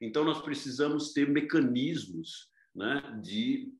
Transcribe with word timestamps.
Então, 0.00 0.24
nós 0.24 0.40
precisamos 0.42 1.12
ter 1.12 1.28
mecanismos 1.28 2.50
né, 2.74 3.02
de 3.22 3.72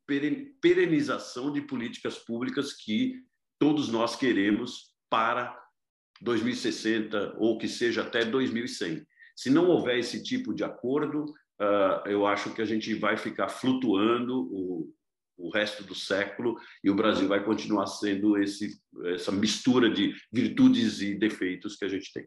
perenização 0.61 1.53
de 1.53 1.61
políticas 1.61 2.19
públicas 2.19 2.73
que 2.73 3.23
todos 3.58 3.89
nós 3.89 4.17
queremos 4.17 4.92
para 5.10 5.57
2060 6.21 7.37
ou 7.39 7.58
que 7.58 7.68
seja 7.68 8.02
até 8.02 8.25
2100. 8.25 9.07
Se 9.34 9.50
não 9.50 9.68
houver 9.68 9.98
esse 9.98 10.23
tipo 10.23 10.55
de 10.55 10.64
acordo, 10.64 11.25
uh, 11.61 12.08
eu 12.08 12.26
acho 12.26 12.54
que 12.54 12.62
a 12.62 12.64
gente 12.64 12.94
vai 12.94 13.18
ficar 13.18 13.48
flutuando 13.48 14.48
o, 14.50 14.94
o 15.36 15.50
resto 15.50 15.84
do 15.84 15.94
século 15.94 16.58
e 16.82 16.90
o 16.90 16.94
Brasil 16.94 17.28
vai 17.28 17.44
continuar 17.44 17.86
sendo 17.86 18.38
esse, 18.38 18.80
essa 19.14 19.30
mistura 19.30 19.90
de 19.90 20.14
virtudes 20.32 21.02
e 21.02 21.14
defeitos 21.14 21.76
que 21.76 21.84
a 21.84 21.88
gente 21.88 22.10
tem. 22.12 22.26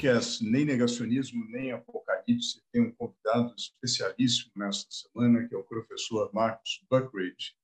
podcast 0.00 0.42
Nem 0.42 0.64
Negacionismo, 0.64 1.44
Nem 1.50 1.72
Apocalipse 1.72 2.62
tem 2.72 2.80
um 2.80 2.92
convidado 2.92 3.54
especialíssimo 3.54 4.50
nesta 4.56 4.90
semana, 4.90 5.46
que 5.46 5.54
é 5.54 5.58
o 5.58 5.62
professor 5.62 6.30
Marcos 6.32 6.82
Buckridge, 6.90 7.54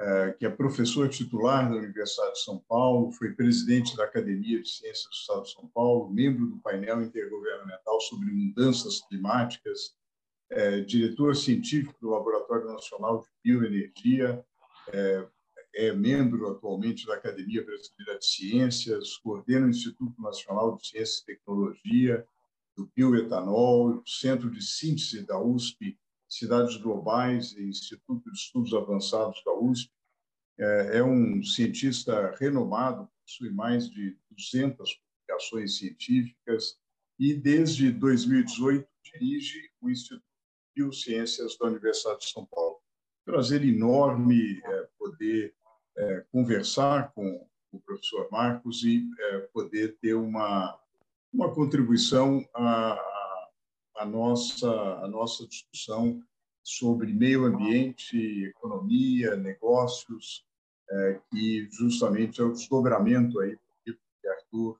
é, 0.00 0.32
que 0.38 0.46
é 0.46 0.48
professor 0.48 1.08
titular 1.08 1.68
da 1.68 1.76
Universidade 1.76 2.34
de 2.34 2.44
São 2.44 2.60
Paulo, 2.68 3.10
foi 3.10 3.32
presidente 3.32 3.96
da 3.96 4.04
Academia 4.04 4.62
de 4.62 4.68
Ciências 4.68 5.06
do 5.06 5.12
Estado 5.12 5.42
de 5.42 5.52
São 5.52 5.68
Paulo, 5.74 6.08
membro 6.08 6.46
do 6.46 6.58
painel 6.60 7.02
intergovernamental 7.02 8.00
sobre 8.02 8.30
mudanças 8.30 9.00
climáticas, 9.08 9.96
é, 10.52 10.82
diretor 10.82 11.34
científico 11.34 11.96
do 12.00 12.10
Laboratório 12.10 12.66
Nacional 12.66 13.22
de 13.22 13.26
Bioenergia, 13.42 14.44
é, 15.74 15.92
membro 15.92 16.50
atualmente 16.50 17.06
da 17.06 17.14
Academia 17.14 17.64
Brasileira 17.64 18.18
de 18.18 18.26
Ciências, 18.26 19.16
coordena 19.18 19.66
o 19.66 19.70
Instituto 19.70 20.20
Nacional 20.20 20.76
de 20.76 20.86
Ciência 20.86 21.22
e 21.22 21.26
Tecnologia, 21.26 22.26
do 22.76 22.90
bioetanol, 22.94 24.02
Centro 24.06 24.50
de 24.50 24.62
Síntese 24.62 25.26
da 25.26 25.38
USP, 25.38 25.98
Cidades 26.28 26.76
Globais 26.76 27.52
e 27.52 27.68
Instituto 27.68 28.30
de 28.30 28.38
Estudos 28.38 28.72
Avançados 28.72 29.42
da 29.44 29.52
USP. 29.52 29.90
É, 30.58 30.98
é 30.98 31.04
um 31.04 31.42
cientista 31.42 32.34
renomado, 32.38 33.08
possui 33.26 33.50
mais 33.50 33.88
de 33.88 34.16
200 34.30 34.94
publicações 34.94 35.76
científicas 35.76 36.78
e, 37.18 37.34
desde 37.34 37.92
2018, 37.92 38.86
dirige 39.12 39.70
o 39.80 39.90
Instituto 39.90 40.22
de 40.22 40.82
Biociências 40.82 41.56
da 41.58 41.66
Universidade 41.66 42.20
de 42.20 42.30
São 42.30 42.46
Paulo. 42.46 42.78
Prazer 43.24 43.64
enorme 43.64 44.60
é, 44.64 44.88
poder 44.98 45.54
é, 45.96 46.24
conversar 46.30 47.12
com 47.12 47.46
o 47.72 47.80
professor 47.80 48.28
Marcos 48.30 48.84
e 48.84 49.08
é, 49.18 49.38
poder 49.52 49.96
ter 50.00 50.14
uma, 50.14 50.78
uma 51.32 51.52
contribuição 51.54 52.46
à, 52.54 52.98
à, 53.96 54.04
nossa, 54.04 54.70
à 54.70 55.08
nossa 55.08 55.46
discussão 55.46 56.22
sobre 56.62 57.12
meio 57.12 57.44
ambiente, 57.46 58.44
economia, 58.44 59.36
negócios, 59.36 60.44
é, 60.90 61.20
que 61.30 61.68
justamente 61.70 62.40
é 62.40 62.44
o 62.44 62.52
desdobramento 62.52 63.40
aí 63.40 63.58
que 63.84 64.28
Arthur 64.28 64.78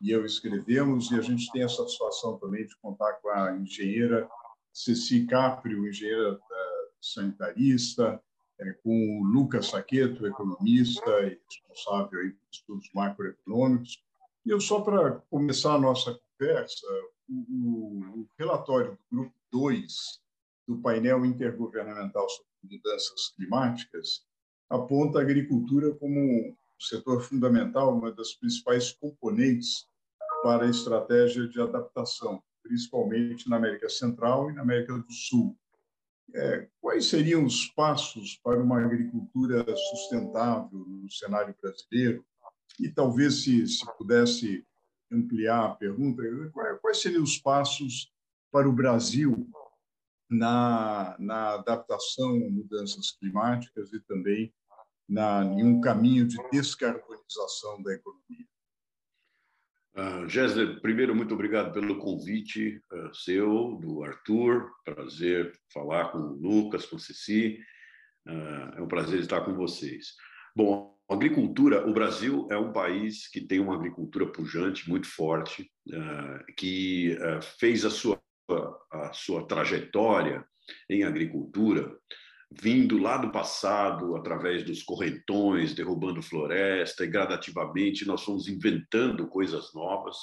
e 0.00 0.10
eu 0.10 0.26
escrevemos, 0.26 1.12
e 1.12 1.14
a 1.14 1.22
gente 1.22 1.50
tem 1.52 1.62
a 1.62 1.68
satisfação 1.68 2.36
também 2.36 2.66
de 2.66 2.76
contar 2.78 3.12
com 3.14 3.28
a 3.28 3.56
engenheira 3.56 4.28
Ceci 4.72 5.26
Caprio, 5.26 5.86
engenheira 5.86 6.40
é, 6.50 6.88
sanitarista, 7.00 8.20
é, 8.60 8.72
com 8.74 9.20
o 9.20 9.24
Lucas 9.24 9.68
Saqueto, 9.68 10.26
economista 10.26 11.10
e 11.22 11.40
responsável 11.50 12.20
aí 12.20 12.30
por 12.30 12.48
estudos 12.52 12.90
macroeconômicos. 12.94 14.02
E 14.44 14.50
eu, 14.50 14.60
só 14.60 14.80
para 14.80 15.22
começar 15.30 15.74
a 15.74 15.80
nossa 15.80 16.18
conversa, 16.38 16.86
o, 17.28 18.20
o 18.20 18.28
relatório 18.38 18.92
do 18.92 19.16
Grupo 19.16 19.34
2 19.52 20.20
do 20.66 20.78
painel 20.78 21.24
intergovernamental 21.24 22.28
sobre 22.28 22.76
mudanças 22.76 23.28
climáticas 23.36 24.24
aponta 24.72 25.18
a 25.18 25.22
agricultura 25.22 25.94
como 25.94 26.18
um 26.18 26.56
setor 26.80 27.20
fundamental, 27.20 27.96
uma 27.96 28.10
das 28.10 28.32
principais 28.34 28.90
componentes 28.92 29.86
para 30.42 30.64
a 30.64 30.70
estratégia 30.70 31.46
de 31.46 31.60
adaptação, 31.60 32.42
principalmente 32.62 33.48
na 33.48 33.56
América 33.56 33.88
Central 33.88 34.50
e 34.50 34.54
na 34.54 34.62
América 34.62 34.94
do 34.94 35.12
Sul. 35.12 35.56
É, 36.34 36.66
quais 36.80 37.06
seriam 37.06 37.44
os 37.44 37.66
passos 37.66 38.40
para 38.42 38.62
uma 38.62 38.82
agricultura 38.82 39.64
sustentável 39.76 40.78
no 40.78 41.10
cenário 41.10 41.54
brasileiro? 41.60 42.24
E 42.80 42.88
talvez, 42.88 43.42
se, 43.42 43.66
se 43.66 43.84
pudesse 43.98 44.66
ampliar 45.10 45.64
a 45.64 45.74
pergunta, 45.74 46.22
quais 46.80 47.02
seriam 47.02 47.22
os 47.22 47.38
passos 47.38 48.10
para 48.50 48.68
o 48.68 48.72
Brasil 48.72 49.46
na, 50.30 51.14
na 51.18 51.54
adaptação 51.54 52.30
a 52.30 52.50
mudanças 52.50 53.10
climáticas 53.10 53.92
e 53.92 54.00
também 54.00 54.52
na, 55.06 55.44
em 55.44 55.64
um 55.64 55.80
caminho 55.80 56.26
de 56.26 56.38
descarbonização 56.50 57.82
da 57.82 57.92
economia? 57.92 58.46
Uh, 59.94 60.26
Gessler, 60.26 60.80
primeiro, 60.80 61.14
muito 61.14 61.34
obrigado 61.34 61.70
pelo 61.72 61.98
convite 61.98 62.80
uh, 62.90 63.14
seu, 63.14 63.78
do 63.78 64.02
Arthur. 64.02 64.70
Prazer 64.86 65.52
falar 65.72 66.10
com 66.10 66.18
o 66.18 66.34
Lucas, 66.34 66.86
com 66.86 66.96
o 66.96 66.98
Ceci. 66.98 67.58
Uh, 68.26 68.78
é 68.78 68.80
um 68.80 68.88
prazer 68.88 69.20
estar 69.20 69.42
com 69.42 69.54
vocês. 69.54 70.14
Bom, 70.56 70.96
agricultura, 71.10 71.86
o 71.86 71.92
Brasil 71.92 72.48
é 72.50 72.56
um 72.56 72.72
país 72.72 73.28
que 73.28 73.42
tem 73.42 73.60
uma 73.60 73.74
agricultura 73.74 74.26
pujante, 74.26 74.88
muito 74.88 75.06
forte, 75.06 75.70
que 76.56 77.16
fez 77.58 77.84
a 77.84 77.90
sua, 77.90 78.22
a 78.90 79.12
sua 79.14 79.46
trajetória 79.46 80.44
em 80.88 81.04
agricultura 81.04 81.90
vindo 82.60 82.98
lá 82.98 83.16
do 83.16 83.30
passado, 83.30 84.16
através 84.16 84.64
dos 84.64 84.82
correntões, 84.82 85.74
derrubando 85.74 86.22
floresta, 86.22 87.04
e 87.04 87.08
gradativamente 87.08 88.06
nós 88.06 88.22
fomos 88.22 88.48
inventando 88.48 89.28
coisas 89.28 89.72
novas. 89.74 90.16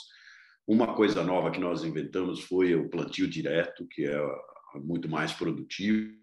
Uma 0.68 0.94
coisa 0.94 1.24
nova 1.24 1.52
que 1.52 1.60
nós 1.60 1.84
inventamos 1.84 2.42
foi 2.42 2.76
o 2.76 2.90
plantio 2.90 3.28
direto, 3.28 3.88
que 3.88 4.06
é 4.06 4.22
muito 4.76 5.10
mais 5.10 5.34
produtivo, 5.34 6.14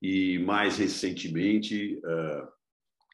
e 0.00 0.38
mais 0.40 0.78
recentemente 0.78 2.00
eh, 2.04 2.42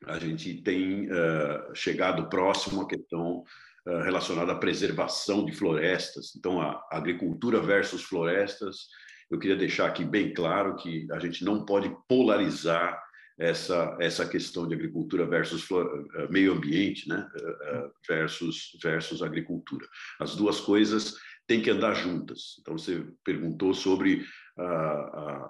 a 0.07 0.19
gente 0.19 0.63
tem 0.63 1.07
eh, 1.11 1.71
chegado 1.75 2.29
próximo 2.31 2.83
à 2.83 2.89
questão 2.89 3.45
eh, 3.87 4.03
relacionada 4.05 4.53
à 4.53 4.59
preservação 4.59 5.45
de 5.45 5.53
florestas. 5.53 6.35
Então, 6.35 6.61
a 6.63 6.83
agricultura 6.91 7.61
versus 7.61 8.03
florestas 8.03 8.87
eu 9.31 9.39
queria 9.39 9.57
deixar 9.57 9.87
aqui 9.87 10.05
bem 10.05 10.33
claro 10.33 10.77
que 10.77 11.07
a 11.13 11.19
gente 11.19 11.45
não 11.45 11.65
pode 11.65 11.95
polarizar 12.09 13.03
essa 13.39 13.97
essa 14.01 14.27
questão 14.27 14.67
de 14.67 14.75
agricultura 14.75 15.25
versus 15.25 15.67
eh, 15.71 16.29
meio 16.29 16.53
ambiente, 16.53 17.09
né, 17.09 17.29
eh, 17.35 17.59
eh, 17.63 17.91
versus 18.09 18.77
versus 18.83 19.23
agricultura. 19.23 19.87
As 20.19 20.35
duas 20.35 20.61
coisas 20.61 21.15
têm 21.47 21.63
que 21.63 21.71
andar 21.71 21.95
juntas. 21.95 22.57
Então 22.61 22.77
você 22.77 23.07
perguntou 23.25 23.73
sobre 23.73 24.25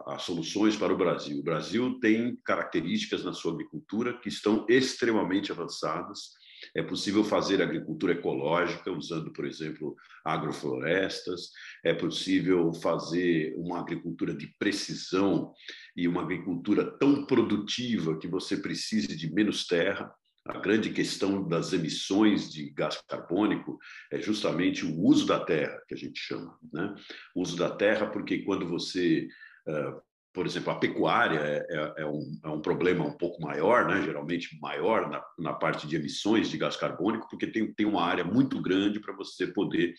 as 0.07 0.23
soluções 0.25 0.77
para 0.77 0.93
o 0.93 0.97
Brasil. 0.99 1.39
O 1.39 1.43
Brasil 1.43 1.99
tem 1.99 2.37
características 2.45 3.25
na 3.25 3.33
sua 3.33 3.55
agricultura 3.55 4.13
que 4.13 4.29
estão 4.29 4.67
extremamente 4.69 5.51
avançadas 5.51 6.35
É 6.75 6.83
possível 6.83 7.25
fazer 7.25 7.63
agricultura 7.63 8.13
ecológica 8.13 8.91
usando, 8.91 9.33
por 9.33 9.45
exemplo, 9.45 9.97
agroflorestas. 10.25 11.51
É 11.85 11.95
possível 11.95 12.73
fazer 12.75 13.55
uma 13.57 13.81
agricultura 13.81 14.35
de 14.35 14.55
precisão 14.59 15.53
e 15.97 16.07
uma 16.07 16.23
agricultura 16.23 16.85
tão 16.99 17.27
produtiva 17.27 18.19
que 18.19 18.29
você 18.29 18.57
precise 18.57 19.17
de 19.17 19.33
menos 19.33 19.67
terra. 19.67 20.13
A 20.47 20.59
grande 20.59 20.91
questão 20.91 21.47
das 21.47 21.73
emissões 21.73 22.51
de 22.51 22.71
gás 22.71 22.99
carbônico 23.07 23.79
é 24.11 24.19
justamente 24.19 24.85
o 24.85 24.99
uso 24.99 25.27
da 25.27 25.45
terra, 25.45 25.79
que 25.87 25.95
a 25.95 25.99
gente 25.99 26.19
chama. 26.19 26.59
Né? 26.73 26.95
O 27.35 27.43
uso 27.43 27.57
da 27.57 27.71
terra, 27.71 28.07
porque 28.07 28.39
quando 28.39 28.67
você 28.67 29.29
uh, 29.69 30.08
por 30.39 30.47
exemplo, 30.47 30.73
a 30.73 30.79
pecuária 30.79 31.41
é, 31.41 31.67
é, 31.69 31.95
é, 32.03 32.07
um, 32.07 32.41
é, 32.45 32.49
um, 32.49 32.61
problema 32.63 33.05
um 33.05 33.17
pouco 33.17 33.43
maior, 33.43 33.89
né? 33.89 34.01
geralmente 34.03 34.57
maior 34.61 35.11
na, 35.11 35.21
na, 35.37 35.53
parte 35.53 35.85
de 35.85 35.97
emissões 35.97 36.49
de 36.49 36.57
gás 36.57 36.77
carbônico, 36.77 37.27
porque 37.29 37.49
tem, 37.49 37.75
tem 37.75 37.85
uma 37.85 38.05
área 38.05 38.23
muito 38.23 38.63
grande 38.63 39.01
para 39.01 39.13
você 39.17 39.49
poder 39.49 39.95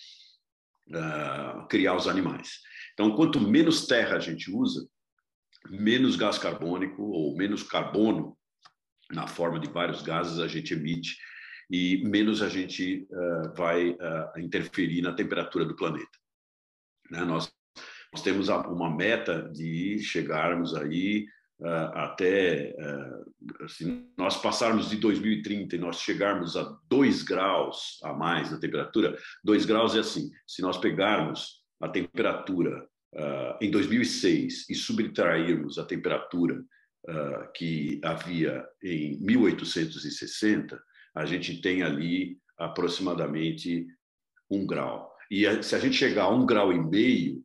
uh, 0.92 1.68
criar 1.68 1.94
os 1.94 2.08
animais. 2.08 2.62
Então, 2.94 3.14
quanto 3.18 3.38
menos 3.38 3.86
terra 3.86 4.16
a 4.16 4.20
gente 4.22 4.50
usa, 4.50 4.88
menos 5.70 6.16
gás 6.16 6.38
carbônico 6.38 7.04
ou 7.04 7.36
menos 7.36 7.62
carbono 7.62 8.38
na 9.12 9.28
forma 9.28 9.60
de 9.60 9.70
vários 9.70 10.02
gases 10.02 10.40
a 10.40 10.48
gente 10.48 10.74
emite 10.74 11.18
e 11.70 12.02
menos 12.06 12.42
a 12.42 12.48
gente 12.48 13.06
uh, 13.12 13.54
vai 13.58 13.90
uh, 13.90 14.40
interferir 14.40 15.02
na 15.02 15.12
temperatura 15.12 15.66
do 15.66 15.76
planeta. 15.76 16.18
Né? 17.12 17.26
Nós 17.26 17.52
nós 18.14 18.24
temos 18.24 18.50
uma 18.50 18.90
meta 18.90 19.50
de 19.54 20.00
chegarmos 20.00 20.76
aí 20.76 21.28
uh, 21.62 21.94
até, 21.94 22.76
uh, 22.80 23.70
se 23.70 24.04
nós 24.18 24.38
passarmos 24.42 24.90
de 24.90 24.98
2030 24.98 25.76
e 25.76 25.80
nós 25.80 26.02
chegarmos 26.02 26.58
a 26.58 26.76
2 26.90 27.24
graus 27.24 28.00
a 28.04 28.14
mais 28.14 28.52
na 28.52 28.60
temperatura, 28.60 29.18
2 29.44 29.66
graus 29.66 29.96
é 29.96 30.00
assim, 30.00 30.32
se 30.48 30.62
nós 30.62 30.78
pegarmos 30.78 31.64
a 31.80 31.88
temperatura 31.88 32.84
uh, 33.14 33.58
em 33.62 33.70
2006 33.70 34.70
e 34.70 34.76
subtrairmos 34.76 35.78
a 35.78 35.86
temperatura 35.86 36.64
que 37.56 38.00
havia 38.04 38.64
em 38.84 39.18
1860, 39.22 40.80
a 41.16 41.26
gente 41.26 41.60
tem 41.60 41.82
ali 41.82 42.38
aproximadamente 42.58 43.88
um 44.52 44.68
grau. 44.68 45.10
E 45.32 45.64
se 45.64 45.74
a 45.76 45.80
gente 45.80 45.96
chegar 45.96 46.24
a 46.24 46.30
um 46.30 46.46
grau 46.46 46.74
e 46.74 46.78
meio, 46.78 47.42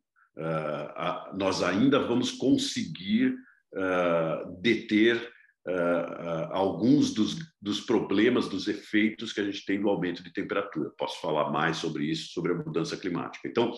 nós 1.33 1.63
ainda 1.63 1.99
vamos 1.99 2.31
conseguir 2.31 3.35
uh, 3.73 4.61
deter 4.61 5.17
uh, 5.67 6.51
alguns 6.51 7.13
dos, 7.13 7.37
dos 7.61 7.81
problemas, 7.81 8.49
dos 8.49 8.67
efeitos 8.67 9.31
que 9.33 9.41
a 9.41 9.43
gente 9.43 9.65
tem 9.65 9.79
do 9.79 9.89
aumento 9.89 10.23
de 10.23 10.33
temperatura. 10.33 10.91
Posso 10.97 11.21
falar 11.21 11.51
mais 11.51 11.77
sobre 11.77 12.05
isso, 12.05 12.31
sobre 12.33 12.53
a 12.53 12.55
mudança 12.55 12.97
climática. 12.97 13.47
Então, 13.47 13.73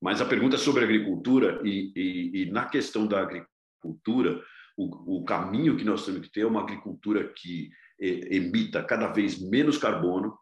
mas 0.00 0.20
a 0.20 0.26
pergunta 0.26 0.56
é 0.56 0.58
sobre 0.58 0.84
agricultura 0.84 1.60
e, 1.64 1.92
e, 1.96 2.42
e 2.42 2.50
na 2.50 2.66
questão 2.66 3.06
da 3.06 3.20
agricultura, 3.20 4.42
o, 4.76 5.18
o, 5.18 5.24
caminho 5.24 5.76
que 5.76 5.84
nós 5.84 6.04
temos 6.04 6.20
que 6.20 6.30
ter 6.30 6.42
é 6.42 6.46
uma 6.46 6.60
agricultura 6.60 7.32
que 7.34 7.70
emita 7.98 8.82
cada 8.82 9.06
vez 9.06 9.40
menos 9.40 9.78
carbono 9.78 10.36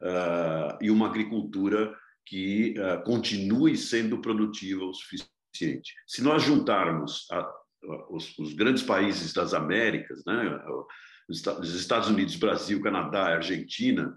uh, 0.00 0.78
e 0.80 0.92
uma 0.92 1.08
agricultura 1.08 1.92
que 2.26 2.74
uh, 2.78 3.02
continue 3.04 3.76
sendo 3.76 4.20
produtiva 4.20 4.84
o 4.84 4.94
suficiente. 4.94 5.94
Se 6.06 6.22
nós 6.22 6.42
juntarmos 6.42 7.26
a, 7.30 7.38
a, 7.38 8.06
os, 8.10 8.38
os, 8.38 8.54
grandes 8.54 8.82
países 8.82 9.32
das 9.32 9.52
Américas, 9.52 10.22
né, 10.24 10.60
os 11.28 11.74
Estados 11.74 12.08
Unidos, 12.08 12.36
Brasil, 12.36 12.80
Canadá, 12.80 13.34
Argentina, 13.34 14.08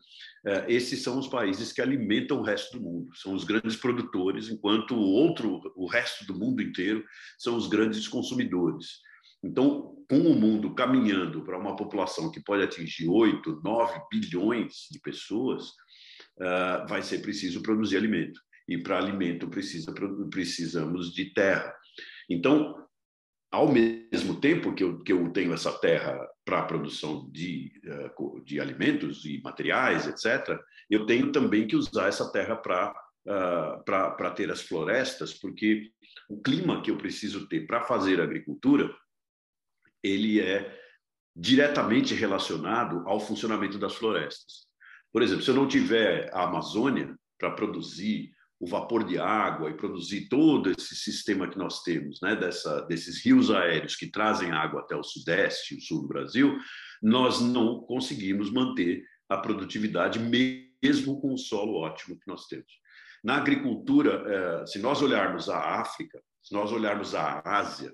uh, 0.47 0.65
esses 0.67 1.01
são 1.01 1.17
os 1.17 1.27
países 1.27 1.71
que 1.71 1.81
alimentam 1.81 2.39
o 2.39 2.43
resto 2.43 2.77
do 2.77 2.83
mundo, 2.83 3.15
são 3.15 3.33
os 3.33 3.43
grandes 3.43 3.75
produtores, 3.75 4.49
enquanto 4.49 4.95
o 4.95 5.01
outro, 5.01 5.61
o 5.75 5.87
resto 5.87 6.25
do 6.25 6.37
mundo 6.37 6.61
inteiro, 6.61 7.03
são 7.37 7.55
os 7.55 7.67
grandes 7.67 8.07
consumidores. 8.07 9.01
Então, 9.43 9.93
com 10.09 10.19
o 10.19 10.35
mundo 10.35 10.73
caminhando 10.73 11.43
para 11.43 11.59
uma 11.59 11.75
população 11.75 12.31
que 12.31 12.39
pode 12.39 12.63
atingir 12.63 13.09
8, 13.09 13.61
9 13.63 14.01
bilhões 14.09 14.87
de 14.89 14.99
pessoas, 14.99 15.73
uh, 16.39 16.87
vai 16.87 17.01
ser 17.01 17.19
preciso 17.19 17.61
produzir 17.61 17.97
alimento. 17.97 18.39
E 18.67 18.77
para 18.77 18.97
alimento 18.97 19.49
precisa, 19.49 19.93
precisamos 20.29 21.13
de 21.13 21.33
terra. 21.33 21.75
Então, 22.29 22.75
ao 23.51 23.71
mesmo 23.71 24.39
tempo 24.39 24.73
que 24.73 24.83
eu, 24.83 25.03
que 25.03 25.13
eu 25.13 25.29
tenho 25.31 25.53
essa 25.53 25.71
terra 25.79 26.17
para 26.45 26.59
a 26.59 26.65
produção 26.65 27.29
de, 27.31 27.71
uh, 27.85 28.41
de 28.41 28.59
alimentos 28.59 29.25
e 29.25 29.41
materiais, 29.43 30.07
etc., 30.07 30.59
eu 30.89 31.05
tenho 31.05 31.31
também 31.31 31.67
que 31.67 31.75
usar 31.75 32.07
essa 32.07 32.31
terra 32.31 32.55
para 32.55 32.93
uh, 33.27 33.83
para 33.83 34.31
ter 34.31 34.51
as 34.51 34.61
florestas, 34.61 35.33
porque 35.33 35.91
o 36.29 36.41
clima 36.41 36.81
que 36.81 36.91
eu 36.91 36.97
preciso 36.97 37.47
ter 37.47 37.65
para 37.65 37.83
fazer 37.83 38.19
agricultura, 38.19 38.93
ele 40.01 40.39
é 40.39 40.79
diretamente 41.35 42.13
relacionado 42.13 43.07
ao 43.07 43.19
funcionamento 43.19 43.79
das 43.79 43.95
florestas. 43.95 44.67
Por 45.13 45.21
exemplo, 45.21 45.43
se 45.43 45.51
eu 45.51 45.55
não 45.55 45.67
tiver 45.67 46.29
a 46.33 46.43
Amazônia 46.43 47.15
para 47.37 47.51
produzir 47.51 48.31
o 48.59 48.65
vapor 48.65 49.03
de 49.03 49.19
água 49.19 49.69
e 49.69 49.77
produzir 49.77 50.27
todo 50.29 50.71
esse 50.71 50.95
sistema 50.95 51.49
que 51.49 51.57
nós 51.57 51.83
temos, 51.83 52.19
né, 52.21 52.35
dessa, 52.35 52.81
desses 52.83 53.23
rios 53.23 53.51
aéreos 53.51 53.95
que 53.95 54.09
trazem 54.09 54.51
água 54.51 54.81
até 54.81 54.95
o 54.95 55.03
sudeste 55.03 55.75
e 55.75 55.77
o 55.77 55.81
sul 55.81 56.01
do 56.03 56.07
Brasil, 56.07 56.57
nós 57.01 57.41
não 57.41 57.81
conseguimos 57.81 58.49
manter 58.49 59.03
a 59.27 59.37
produtividade 59.37 60.17
mesmo 60.17 61.19
com 61.19 61.33
o 61.33 61.37
solo 61.37 61.75
ótimo 61.75 62.17
que 62.17 62.27
nós 62.27 62.47
temos. 62.47 62.71
Na 63.23 63.35
agricultura, 63.35 64.23
eh, 64.25 64.65
se 64.65 64.79
nós 64.79 65.01
olharmos 65.01 65.49
a 65.49 65.81
África, 65.81 66.21
se 66.41 66.53
nós 66.53 66.71
olharmos 66.71 67.13
a 67.15 67.41
Ásia, 67.45 67.93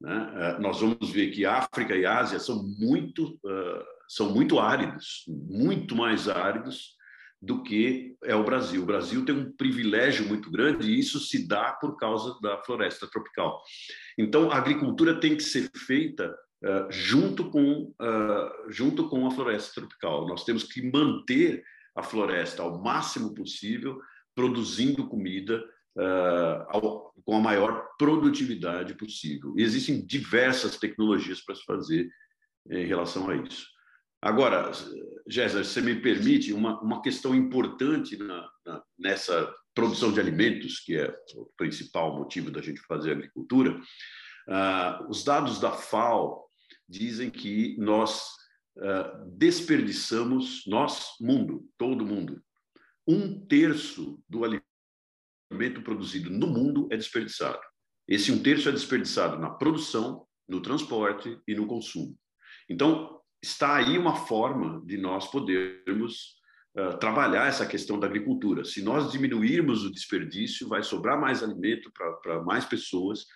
né, 0.00 0.32
eh, 0.36 0.58
nós 0.60 0.80
vamos 0.80 1.10
ver 1.10 1.30
que 1.30 1.44
África 1.44 1.96
e 1.96 2.06
Ásia 2.06 2.38
são 2.38 2.62
muito 2.78 3.38
eh, 3.44 3.84
são 4.14 4.30
muito 4.32 4.60
áridos, 4.60 5.24
muito 5.26 5.96
mais 5.96 6.28
áridos 6.28 6.94
do 7.42 7.62
que 7.62 8.16
é 8.22 8.34
o 8.34 8.44
Brasil. 8.44 8.82
O 8.82 8.86
Brasil 8.86 9.24
tem 9.24 9.34
um 9.34 9.52
privilégio 9.52 10.26
muito 10.26 10.50
grande 10.50 10.88
e 10.88 10.98
isso 10.98 11.18
se 11.18 11.48
dá 11.48 11.72
por 11.72 11.96
causa 11.96 12.38
da 12.40 12.62
floresta 12.62 13.08
tropical. 13.08 13.60
Então, 14.16 14.50
a 14.52 14.56
agricultura 14.56 15.18
tem 15.18 15.36
que 15.36 15.42
ser 15.42 15.68
feita 15.76 16.32
uh, 16.64 16.90
junto, 16.90 17.50
com, 17.50 17.92
uh, 18.00 18.70
junto 18.70 19.08
com 19.08 19.26
a 19.26 19.32
floresta 19.32 19.80
tropical. 19.80 20.28
Nós 20.28 20.44
temos 20.44 20.62
que 20.62 20.80
manter 20.90 21.64
a 21.96 22.02
floresta 22.02 22.62
ao 22.62 22.80
máximo 22.80 23.34
possível, 23.34 24.00
produzindo 24.32 25.08
comida 25.08 25.58
uh, 25.98 26.64
ao, 26.68 27.12
com 27.24 27.36
a 27.36 27.40
maior 27.40 27.88
produtividade 27.98 28.94
possível. 28.94 29.54
E 29.58 29.62
existem 29.62 30.06
diversas 30.06 30.78
tecnologias 30.78 31.40
para 31.40 31.56
se 31.56 31.64
fazer 31.64 32.08
em 32.70 32.86
relação 32.86 33.28
a 33.28 33.36
isso. 33.36 33.73
Agora, 34.24 34.72
Jéssica, 35.28 35.62
se 35.62 35.82
me 35.82 36.00
permite, 36.00 36.50
uma, 36.54 36.80
uma 36.80 37.02
questão 37.02 37.34
importante 37.34 38.16
na, 38.16 38.48
na, 38.64 38.82
nessa 38.98 39.54
produção 39.74 40.10
de 40.10 40.18
alimentos, 40.18 40.80
que 40.80 40.96
é 40.96 41.14
o 41.34 41.44
principal 41.58 42.16
motivo 42.16 42.50
da 42.50 42.62
gente 42.62 42.80
fazer 42.88 43.12
agricultura, 43.12 43.78
uh, 44.48 45.10
os 45.10 45.22
dados 45.24 45.60
da 45.60 45.72
FAO 45.72 46.42
dizem 46.88 47.28
que 47.28 47.76
nós 47.78 48.30
uh, 48.78 49.30
desperdiçamos, 49.36 50.62
nós, 50.66 51.08
mundo, 51.20 51.68
todo 51.76 52.06
mundo, 52.06 52.42
um 53.06 53.46
terço 53.46 54.18
do 54.26 54.42
alimento 54.42 55.82
produzido 55.82 56.30
no 56.30 56.46
mundo 56.46 56.88
é 56.90 56.96
desperdiçado. 56.96 57.60
Esse 58.08 58.32
um 58.32 58.42
terço 58.42 58.70
é 58.70 58.72
desperdiçado 58.72 59.38
na 59.38 59.50
produção, 59.50 60.26
no 60.48 60.62
transporte 60.62 61.38
e 61.46 61.54
no 61.54 61.66
consumo. 61.66 62.18
Então, 62.70 63.20
está 63.44 63.76
aí 63.76 63.98
uma 63.98 64.16
forma 64.16 64.82
de 64.84 64.96
nós 64.96 65.30
podermos 65.30 66.42
trabalhar 66.98 67.46
essa 67.46 67.64
questão 67.64 68.00
da 68.00 68.06
agricultura. 68.06 68.64
Se 68.64 68.82
nós 68.82 69.12
diminuirmos 69.12 69.84
o 69.84 69.92
desperdício, 69.92 70.68
vai 70.68 70.82
sobrar 70.82 71.20
mais 71.20 71.42
alimento 71.42 71.90
para 72.22 72.42
mais 72.42 72.64
pessoas 72.64 73.26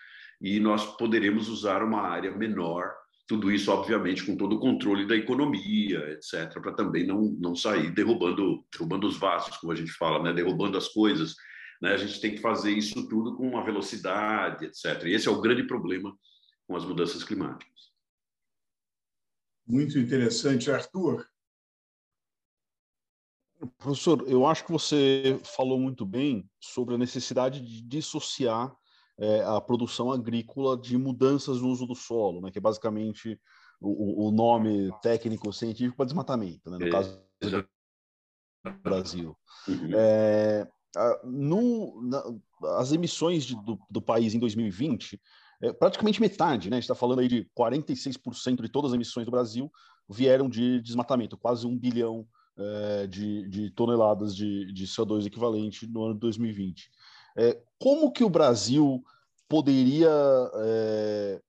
e 0.41 0.59
nós 0.59 0.97
poderemos 0.97 1.49
usar 1.49 1.83
uma 1.83 2.01
área 2.01 2.37
menor. 2.37 2.93
Tudo 3.29 3.53
isso, 3.53 3.71
obviamente, 3.71 4.25
com 4.25 4.37
todo 4.37 4.57
o 4.57 4.59
controle 4.59 5.07
da 5.07 5.15
economia, 5.15 5.99
etc., 6.13 6.61
para 6.61 6.73
também 6.73 7.07
não, 7.07 7.37
não 7.39 7.55
sair 7.55 7.93
derrubando, 7.93 8.65
derrubando 8.73 9.07
os 9.07 9.19
vasos, 9.19 9.57
como 9.59 9.73
a 9.73 9.77
gente 9.77 9.93
fala, 9.93 10.23
né? 10.23 10.33
derrubando 10.33 10.77
as 10.77 10.89
coisas. 10.89 11.35
Né? 11.81 11.93
A 11.93 11.97
gente 11.97 12.21
tem 12.21 12.35
que 12.35 12.41
fazer 12.41 12.73
isso 12.73 13.07
tudo 13.09 13.37
com 13.37 13.47
uma 13.47 13.65
velocidade, 13.65 14.65
etc. 14.65 15.05
E 15.05 15.13
esse 15.13 15.29
é 15.29 15.31
o 15.31 15.41
grande 15.41 15.65
problema 15.65 16.13
com 16.67 16.75
as 16.75 16.85
mudanças 16.85 17.23
climáticas. 17.23 17.88
Muito 19.69 19.99
interessante. 19.99 20.71
Arthur? 20.71 21.29
Professor, 23.77 24.25
eu 24.27 24.47
acho 24.47 24.65
que 24.65 24.73
você 24.73 25.39
falou 25.45 25.79
muito 25.79 26.07
bem 26.07 26.49
sobre 26.61 26.95
a 26.95 26.99
necessidade 26.99 27.61
de 27.61 27.83
dissociar 27.83 28.75
é, 29.19 29.43
a 29.43 29.61
produção 29.61 30.13
agrícola 30.13 30.81
de 30.81 30.97
mudanças 30.97 31.61
no 31.61 31.69
uso 31.69 31.85
do 31.85 31.95
solo, 31.95 32.41
né, 32.41 32.53
que 32.53 32.59
é 32.59 32.61
basicamente 32.61 33.39
o, 33.81 34.29
o 34.29 34.31
nome 34.31 34.91
técnico 35.03 35.53
científico 35.53 35.97
para 35.97 36.07
desmatamento. 36.07 36.71
Né? 36.71 36.79
No 36.79 36.91
caso 36.91 37.21
Brasil. 38.83 39.37
Uhum. 39.67 39.91
É, 39.95 40.69
no, 41.25 42.03
na, 42.03 42.23
as 42.79 42.93
emissões 42.93 43.45
de, 43.45 43.55
do, 43.65 43.79
do, 43.91 44.03
país 44.03 44.35
em 44.35 44.39
2020, 44.39 45.21
é, 45.63 45.73
praticamente 45.73 46.21
metade, 46.21 46.71
né? 46.71 46.77
A 46.77 46.81
gente 46.81 46.85
está 46.85 46.95
falando 46.95 47.21
aí 47.21 47.29
de 47.29 47.49
46% 47.59 48.63
de 48.63 48.69
todas 48.69 48.91
as 48.91 48.95
emissões 48.95 49.27
do 49.27 49.33
Brasil 49.33 49.71
vieram 50.09 50.49
de 50.49 50.81
desmatamento, 50.81 51.37
quase 51.37 51.67
um 51.67 51.77
bilhão 51.77 52.27
é, 52.57 53.07
de, 53.07 53.49
de, 53.49 53.71
toneladas 53.71 54.35
de, 54.35 54.73
de, 54.73 54.87
CO2 54.87 55.27
equivalente 55.27 55.87
no 55.87 56.05
ano 56.05 56.15
de 56.15 56.21
2020. 56.21 56.91
É, 57.37 57.61
como 57.79 58.11
que 58.11 58.25
o 58.25 58.31
Brasil 58.31 59.03
poderia 59.49 60.11
é, 60.55 61.41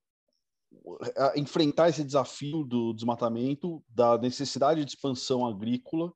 enfrentar 1.35 1.89
esse 1.89 2.03
desafio 2.03 2.63
do 2.63 2.93
desmatamento, 2.93 3.83
da 3.89 4.17
necessidade 4.17 4.83
de 4.83 4.91
expansão 4.91 5.45
agrícola, 5.45 6.11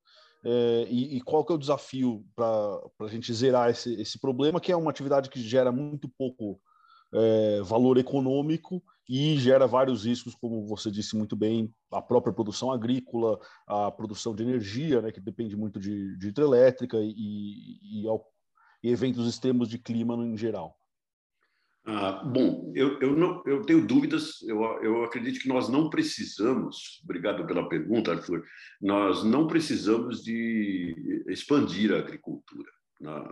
é, 0.45 0.88
e, 0.89 1.17
e, 1.17 1.21
qual 1.21 1.45
que 1.45 1.53
é 1.53 1.55
o 1.55 1.59
desafio 1.59 2.25
para 2.35 2.81
a 3.00 3.07
gente 3.07 3.33
zerar 3.33 3.69
esse, 3.69 3.93
esse 4.00 4.19
problema, 4.19 4.59
que 4.59 4.71
é 4.71 4.75
uma 4.75 4.91
atividade 4.91 5.29
que 5.29 5.39
gera 5.39 5.71
muito 5.71 6.09
pouco 6.17 6.59
é, 7.13 7.62
valor 7.62 7.98
econômico 7.98 8.84
e 9.08 9.38
gera 9.38 9.67
vários 9.67 10.05
riscos, 10.05 10.34
como 10.34 10.65
você 10.65 10.89
disse 10.89 11.15
muito 11.15 11.36
bem, 11.36 11.74
a 11.91 12.01
própria 12.01 12.34
produção 12.34 12.72
agrícola, 12.72 13.39
a 13.67 13.91
produção 13.91 14.34
de 14.34 14.43
energia, 14.43 15.01
né, 15.01 15.12
que 15.12 15.20
depende 15.20 15.55
muito 15.55 15.79
de, 15.79 16.17
de 16.17 16.29
hidrelétrica 16.29 16.98
e, 16.98 17.12
e, 17.12 18.05
e 18.84 18.89
eventos 18.89 19.27
extremos 19.27 19.67
de 19.67 19.77
clima 19.77 20.15
em 20.15 20.38
geral. 20.38 20.77
Ah, 21.86 22.24
bom, 22.24 22.72
eu, 22.74 22.98
eu, 23.01 23.13
não, 23.13 23.43
eu 23.46 23.63
tenho 23.63 23.86
dúvidas, 23.86 24.41
eu, 24.43 24.62
eu 24.82 25.03
acredito 25.03 25.41
que 25.41 25.50
nós 25.50 25.67
não 25.67 25.89
precisamos, 25.89 27.01
obrigado 27.03 27.46
pela 27.46 27.67
pergunta, 27.67 28.12
Arthur, 28.12 28.41
nós 28.82 29.22
não 29.25 29.48
precisamos 29.48 30.24
de 30.24 31.24
expandir 31.27 31.91
a 31.91 31.98
agricultura. 31.98 32.72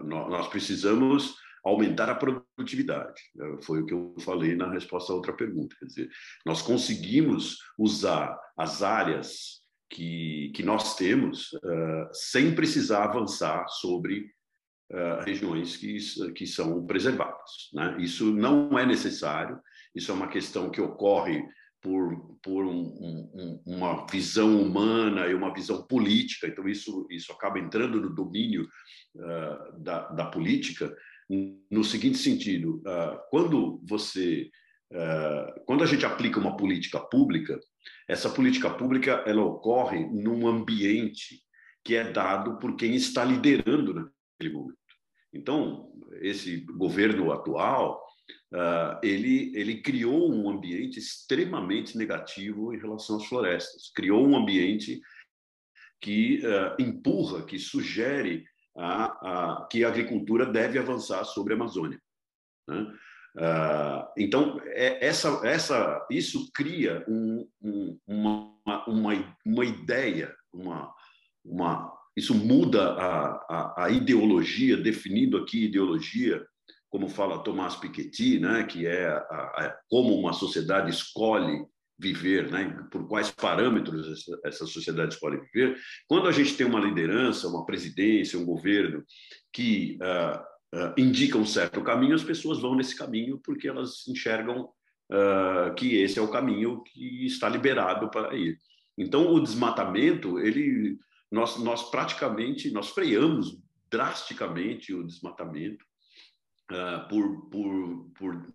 Nós 0.04 0.50
precisamos 0.50 1.36
aumentar 1.64 2.10
a 2.10 2.16
produtividade. 2.16 3.22
É, 3.40 3.62
foi 3.64 3.82
o 3.82 3.86
que 3.86 3.94
eu 3.94 4.16
falei 4.20 4.56
na 4.56 4.72
resposta 4.72 5.12
à 5.12 5.16
outra 5.16 5.34
pergunta. 5.34 5.76
Quer 5.80 5.86
dizer, 5.86 6.10
nós 6.46 6.62
conseguimos 6.62 7.58
usar 7.78 8.38
as 8.58 8.82
áreas 8.82 9.62
que, 9.90 10.52
que 10.56 10.64
nós 10.64 10.96
temos 10.96 11.52
uh, 11.54 12.10
sem 12.14 12.56
precisar 12.56 13.04
avançar 13.04 13.68
sobre 13.68 14.32
uh, 14.92 15.24
regiões 15.24 15.76
que, 15.76 15.98
que 16.34 16.48
são 16.48 16.86
preservadas. 16.86 17.70
Né? 17.74 17.98
Isso 18.00 18.32
não 18.32 18.80
é 18.80 18.86
necessário, 18.86 19.60
isso 19.94 20.12
é 20.12 20.16
uma 20.16 20.30
questão 20.30 20.72
que 20.72 20.80
ocorre 20.80 21.44
por, 21.82 22.38
por 22.42 22.66
um, 22.66 22.84
um, 23.34 23.64
uma 23.66 24.06
visão 24.06 24.62
humana 24.62 25.28
e 25.28 25.34
uma 25.34 25.54
visão 25.54 25.86
política, 25.88 26.48
então 26.48 26.70
isso, 26.70 27.08
isso 27.10 27.32
acaba 27.34 27.60
entrando 27.60 28.00
no 28.00 28.14
domínio 28.14 28.68
uh, 29.16 29.82
da, 29.82 30.08
da 30.10 30.26
política, 30.28 30.96
no 31.70 31.84
seguinte 31.84 32.18
sentido: 32.18 32.82
uh, 32.86 33.20
quando 33.30 33.82
você. 33.84 34.50
Uh, 34.92 35.64
quando 35.66 35.84
a 35.86 35.88
gente 35.88 36.06
aplica 36.06 36.38
uma 36.38 36.58
política 36.58 37.00
pública, 37.00 37.58
essa 38.10 38.30
política 38.30 38.70
pública 38.70 39.24
ela 39.26 39.42
ocorre 39.42 40.06
num 40.06 40.46
ambiente 40.46 41.42
que 41.82 41.96
é 41.96 42.12
dado 42.12 42.60
por 42.60 42.76
quem 42.76 42.94
está 42.96 43.24
liderando 43.24 43.94
naquele 43.94 44.54
momento. 44.54 44.78
Então, 45.34 45.94
esse 46.20 46.66
governo 46.78 47.32
atual, 47.32 48.06
uh, 48.54 49.00
ele, 49.02 49.54
ele 49.56 49.82
criou 49.82 50.30
um 50.30 50.50
ambiente 50.50 51.00
extremamente 51.00 51.98
negativo 51.98 52.74
em 52.74 52.78
relação 52.78 53.16
às 53.16 53.26
florestas. 53.26 53.90
Criou 53.96 54.28
um 54.28 54.36
ambiente 54.36 55.00
que 56.02 56.42
empurra, 56.80 57.46
que 57.46 57.60
sugere 57.60 58.44
a, 58.78 59.06
a, 59.62 59.68
que 59.68 59.84
a 59.84 59.88
agricultura 59.88 60.46
deve 60.46 60.80
avançar 60.80 61.24
sobre 61.26 61.54
a 61.54 61.56
Amazônia. 61.56 62.02
Né? 62.68 62.94
Uh, 63.36 64.08
então, 64.18 64.60
é, 64.66 65.06
essa, 65.06 65.42
essa, 65.46 66.06
isso 66.10 66.52
cria 66.54 67.04
um, 67.08 67.48
um, 67.62 67.98
uma, 68.06 68.54
uma, 68.88 69.38
uma 69.46 69.66
ideia, 69.66 70.36
uma, 70.52 70.94
uma, 71.44 71.94
isso 72.16 72.36
muda 72.36 72.94
a, 72.94 73.26
a, 73.50 73.86
a, 73.86 73.90
ideologia, 73.90 74.76
definindo 74.76 75.38
aqui 75.38 75.66
ideologia, 75.66 76.46
como 76.90 77.08
fala 77.08 77.42
Tomás 77.42 77.76
Piketty, 77.78 78.40
né, 78.40 78.66
que 78.66 78.86
é 78.86 79.08
a, 79.08 79.78
como 79.90 80.14
uma 80.14 80.34
sociedade 80.34 80.90
escolhe 80.90 81.66
viver, 82.02 82.50
né, 82.50 82.84
por 82.90 83.08
quais 83.08 83.30
parâmetros 83.30 84.08
essa, 84.12 84.40
essa 84.44 84.66
sociedade 84.66 85.14
escolhe 85.14 85.40
viver. 85.40 85.78
Quando 86.08 86.28
a 86.28 86.32
gente 86.32 86.58
tem 86.58 86.66
uma 86.66 86.80
liderança, 86.80 87.48
uma 87.48 87.66
presidência, 87.66 88.40
um 88.40 88.46
governo 88.46 89.04
que 89.54 90.00
uh, 90.02 90.78
uh, 90.80 90.94
indica 90.98 91.38
um 91.38 91.46
certo 91.46 91.82
caminho, 91.84 92.16
as 92.16 92.24
pessoas 92.24 92.60
vão 92.60 92.76
nesse 92.76 92.98
caminho 92.98 93.40
porque 93.44 93.68
elas 93.68 94.08
enxergam 94.08 94.64
uh, 94.64 95.76
que 95.76 95.98
esse 95.98 96.18
é 96.18 96.22
o 96.22 96.32
caminho 96.32 96.82
que 96.84 97.28
está 97.28 97.48
liberado 97.48 98.10
para 98.10 98.36
ir. 98.36 98.58
Então, 98.98 99.32
o 99.32 99.40
desmatamento, 99.40 100.40
ele 100.40 100.98
nós, 101.32 101.58
nós 101.60 101.90
praticamente 101.90 102.72
nós 102.72 102.90
freamos 102.90 103.58
drasticamente 103.90 104.94
o 104.94 105.06
desmatamento 105.06 105.86
por, 107.10 107.50
por, 107.50 108.12
por 108.18 108.54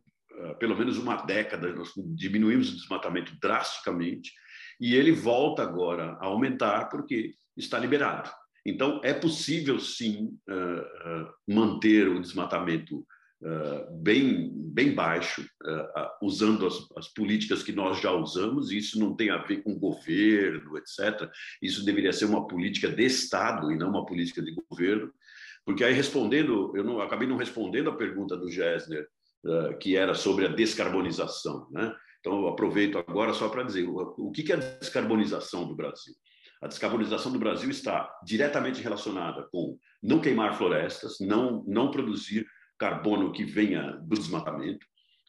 pelo 0.58 0.76
menos 0.76 0.98
uma 0.98 1.16
década. 1.16 1.72
Nós 1.74 1.92
diminuímos 2.14 2.70
o 2.70 2.76
desmatamento 2.76 3.32
drasticamente 3.40 4.32
e 4.80 4.94
ele 4.94 5.12
volta 5.12 5.62
agora 5.62 6.16
a 6.20 6.26
aumentar 6.26 6.88
porque 6.88 7.34
está 7.56 7.78
liberado. 7.78 8.30
Então, 8.64 9.00
é 9.04 9.14
possível 9.14 9.78
sim 9.78 10.36
uh, 10.48 11.32
manter 11.46 12.08
o 12.08 12.20
desmatamento 12.20 13.06
bem, 14.00 14.50
bem 14.72 14.94
baixo, 14.94 15.46
usando 16.22 16.66
as, 16.66 16.74
as, 16.96 17.08
políticas 17.08 17.62
que 17.62 17.70
nós 17.70 18.00
já 18.00 18.10
usamos, 18.10 18.70
e 18.70 18.78
isso 18.78 18.98
não 18.98 19.14
tem 19.14 19.30
a 19.30 19.38
ver 19.38 19.62
com 19.62 19.78
governo, 19.78 20.76
etc. 20.78 21.30
Isso 21.62 21.84
deveria 21.84 22.12
ser 22.12 22.24
uma 22.24 22.46
política 22.46 22.88
de 22.88 23.04
Estado 23.04 23.70
e 23.70 23.76
não 23.76 23.90
uma 23.90 24.06
política 24.06 24.42
de 24.42 24.54
governo. 24.68 25.12
Porque 25.64 25.84
aí, 25.84 25.92
respondendo, 25.92 26.72
eu 26.76 26.84
não, 26.84 27.00
acabei 27.00 27.26
não 27.28 27.36
respondendo 27.36 27.90
a 27.90 27.96
pergunta 27.96 28.36
do 28.36 28.50
Gessner, 28.50 29.06
que 29.80 29.96
era 29.96 30.14
sobre 30.14 30.46
a 30.46 30.48
descarbonização. 30.48 31.68
Né? 31.70 31.94
Então, 32.20 32.40
eu 32.40 32.48
aproveito 32.48 32.98
agora 32.98 33.32
só 33.32 33.48
para 33.48 33.62
dizer 33.62 33.88
o, 33.88 34.14
o 34.18 34.32
que 34.32 34.50
é 34.50 34.56
a 34.56 34.58
descarbonização 34.58 35.66
do 35.66 35.76
Brasil. 35.76 36.14
A 36.62 36.66
descarbonização 36.66 37.30
do 37.30 37.38
Brasil 37.38 37.70
está 37.70 38.10
diretamente 38.24 38.82
relacionada 38.82 39.46
com 39.52 39.78
não 40.02 40.20
queimar 40.20 40.56
florestas, 40.56 41.18
não, 41.20 41.62
não 41.66 41.90
produzir 41.90 42.46
carbono 42.78 43.32
que 43.32 43.44
venha 43.44 43.92
do 44.02 44.16
desmatamento, 44.16 44.86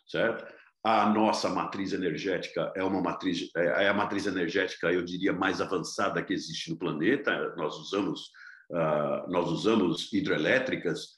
certo? 0.08 0.46
A 0.84 1.10
nossa 1.10 1.50
matriz 1.50 1.92
energética 1.92 2.72
é 2.76 2.84
uma 2.84 3.02
matriz 3.02 3.50
é, 3.58 3.86
é 3.86 3.90
a 3.90 3.94
matriz 3.94 4.26
energética, 4.26 4.92
eu 4.92 5.04
diria, 5.04 5.34
mais 5.34 5.60
avançada 5.60 6.24
que 6.24 6.34
existe 6.34 6.70
no 6.70 6.78
planeta. 6.78 7.54
Nós 7.58 7.76
usamos 7.76 8.32
uh, 8.72 9.30
nós 9.30 9.50
usamos 9.50 10.12
hidrelétricas, 10.14 11.17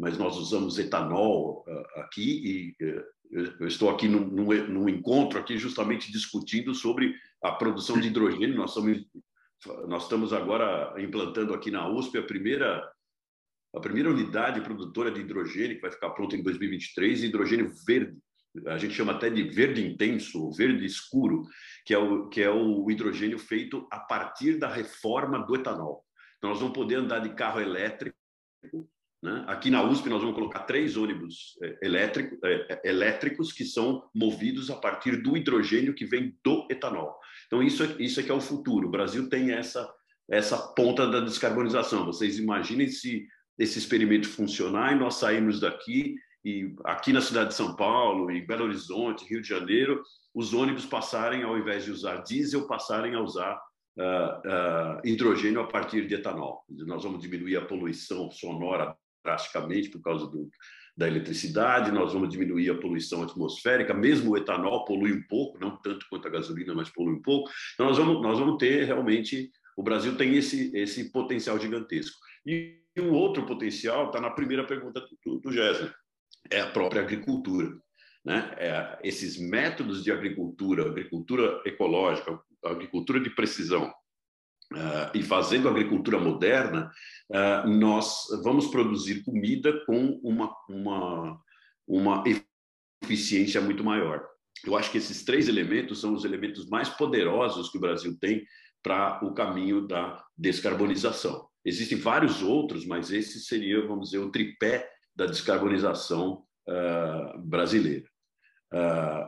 mas 0.00 0.16
nós 0.16 0.36
usamos 0.36 0.78
etanol 0.78 1.64
uh, 1.68 2.00
aqui 2.00 2.74
e 2.80 2.84
uh, 2.84 3.04
eu 3.60 3.68
estou 3.68 3.90
aqui 3.90 4.08
num, 4.08 4.26
num, 4.26 4.88
encontro 4.88 5.38
aqui 5.38 5.56
justamente 5.56 6.10
discutindo 6.10 6.74
sobre 6.74 7.14
a 7.44 7.52
produção 7.52 8.00
de 8.00 8.08
hidrogênio. 8.08 8.56
Nós, 8.56 8.72
somos, 8.72 8.98
nós 9.86 10.02
estamos 10.02 10.32
agora 10.32 11.00
implantando 11.00 11.54
aqui 11.54 11.70
na 11.70 11.88
USP 11.88 12.18
a 12.18 12.22
primeira 12.24 12.90
a 13.72 13.78
primeira 13.78 14.10
unidade 14.10 14.60
produtora 14.62 15.12
de 15.12 15.20
hidrogênio, 15.20 15.76
que 15.76 15.82
vai 15.82 15.92
ficar 15.92 16.10
pronta 16.10 16.34
em 16.34 16.42
2023, 16.42 17.22
hidrogênio 17.22 17.72
verde. 17.86 18.18
A 18.66 18.76
gente 18.76 18.94
chama 18.94 19.12
até 19.12 19.30
de 19.30 19.44
verde 19.44 19.86
intenso, 19.86 20.50
verde 20.50 20.84
escuro, 20.84 21.44
que 21.84 21.94
é 21.94 21.98
o, 21.98 22.28
que 22.28 22.42
é 22.42 22.50
o 22.50 22.90
hidrogênio 22.90 23.38
feito 23.38 23.86
a 23.92 24.00
partir 24.00 24.58
da 24.58 24.66
reforma 24.66 25.38
do 25.46 25.54
etanol. 25.54 26.04
Então, 26.38 26.50
nós 26.50 26.58
vamos 26.58 26.74
poder 26.74 26.96
andar 26.96 27.20
de 27.20 27.32
carro 27.32 27.60
elétrico. 27.60 28.16
Né? 29.22 29.44
Aqui 29.46 29.70
na 29.70 29.82
USP, 29.82 30.08
nós 30.08 30.20
vamos 30.20 30.34
colocar 30.34 30.60
três 30.60 30.96
ônibus 30.96 31.58
é, 31.62 31.78
elétrico, 31.82 32.38
é, 32.44 32.80
é, 32.84 32.88
elétricos 32.88 33.52
que 33.52 33.64
são 33.64 34.02
movidos 34.14 34.70
a 34.70 34.76
partir 34.76 35.22
do 35.22 35.36
hidrogênio 35.36 35.94
que 35.94 36.06
vem 36.06 36.36
do 36.42 36.66
etanol. 36.70 37.18
Então, 37.46 37.62
isso, 37.62 37.84
isso 38.00 38.20
é 38.20 38.22
que 38.22 38.30
é 38.30 38.34
o 38.34 38.40
futuro. 38.40 38.88
O 38.88 38.90
Brasil 38.90 39.28
tem 39.28 39.52
essa, 39.52 39.86
essa 40.30 40.56
ponta 40.74 41.06
da 41.06 41.20
descarbonização. 41.20 42.06
Vocês 42.06 42.38
imaginem 42.38 42.88
se 42.88 43.26
esse 43.58 43.78
experimento 43.78 44.26
funcionar 44.26 44.92
e 44.92 44.98
nós 44.98 45.16
sairmos 45.16 45.60
daqui 45.60 46.14
e 46.42 46.74
aqui 46.84 47.12
na 47.12 47.20
cidade 47.20 47.50
de 47.50 47.54
São 47.54 47.76
Paulo, 47.76 48.30
em 48.30 48.46
Belo 48.46 48.64
Horizonte, 48.64 49.28
Rio 49.28 49.42
de 49.42 49.48
Janeiro, 49.48 50.02
os 50.34 50.54
ônibus 50.54 50.86
passarem, 50.86 51.42
ao 51.42 51.58
invés 51.58 51.84
de 51.84 51.90
usar 51.90 52.22
diesel, 52.22 52.66
passarem 52.66 53.14
a 53.14 53.20
usar 53.20 53.60
uh, 53.98 54.02
uh, 54.02 55.00
hidrogênio 55.06 55.60
a 55.60 55.66
partir 55.66 56.06
de 56.06 56.14
etanol. 56.14 56.64
Nós 56.70 57.02
vamos 57.02 57.20
diminuir 57.20 57.58
a 57.58 57.66
poluição 57.66 58.30
sonora 58.30 58.96
drasticamente 59.22 59.90
por 59.90 60.00
causa 60.00 60.26
do, 60.26 60.50
da 60.96 61.08
eletricidade, 61.08 61.92
nós 61.92 62.12
vamos 62.12 62.28
diminuir 62.28 62.70
a 62.70 62.78
poluição 62.78 63.22
atmosférica, 63.22 63.94
mesmo 63.94 64.32
o 64.32 64.36
etanol 64.36 64.84
polui 64.84 65.12
um 65.12 65.22
pouco, 65.22 65.58
não 65.58 65.76
tanto 65.76 66.06
quanto 66.08 66.28
a 66.28 66.30
gasolina, 66.30 66.74
mas 66.74 66.90
polui 66.90 67.14
um 67.14 67.22
pouco. 67.22 67.50
Então, 67.74 67.86
nós 67.86 67.96
vamos, 67.96 68.22
nós 68.22 68.38
vamos 68.38 68.58
ter 68.58 68.84
realmente 68.84 69.50
O 69.76 69.82
Brasil 69.82 70.16
tem 70.16 70.36
esse, 70.36 70.76
esse 70.76 71.10
potencial 71.10 71.58
gigantesco. 71.58 72.18
E 72.44 72.80
um 72.98 73.12
outro 73.12 73.46
potencial 73.46 74.06
está 74.06 74.20
na 74.20 74.30
primeira 74.30 74.66
pergunta 74.66 75.00
do, 75.24 75.38
do 75.38 75.50
é 76.50 76.60
a 76.60 76.70
própria 76.70 77.02
agricultura. 77.02 77.72
Né? 78.24 78.54
É, 78.58 78.98
esses 79.02 79.38
métodos 79.38 80.04
de 80.04 80.12
agricultura, 80.12 80.86
agricultura 80.86 81.62
ecológica, 81.64 82.38
agricultura 82.64 83.20
de 83.20 83.30
precisão, 83.30 83.90
Uh, 84.72 85.10
e 85.14 85.22
fazendo 85.22 85.68
agricultura 85.68 86.16
moderna, 86.16 86.92
uh, 87.28 87.68
nós 87.68 88.26
vamos 88.44 88.68
produzir 88.68 89.24
comida 89.24 89.84
com 89.84 90.20
uma, 90.22 90.54
uma, 90.68 91.40
uma 91.88 92.24
eficiência 93.02 93.60
muito 93.60 93.82
maior. 93.82 94.24
Eu 94.64 94.76
acho 94.76 94.92
que 94.92 94.98
esses 94.98 95.24
três 95.24 95.48
elementos 95.48 96.00
são 96.00 96.14
os 96.14 96.24
elementos 96.24 96.68
mais 96.68 96.88
poderosos 96.88 97.68
que 97.68 97.78
o 97.78 97.80
Brasil 97.80 98.16
tem 98.20 98.46
para 98.80 99.18
o 99.24 99.34
caminho 99.34 99.88
da 99.88 100.22
descarbonização. 100.38 101.48
Existem 101.64 101.98
vários 101.98 102.40
outros, 102.40 102.86
mas 102.86 103.10
esse 103.10 103.40
seria, 103.40 103.84
vamos 103.84 104.10
dizer, 104.10 104.18
o 104.18 104.30
tripé 104.30 104.88
da 105.16 105.26
descarbonização 105.26 106.44
uh, 106.68 107.38
brasileira. 107.40 108.08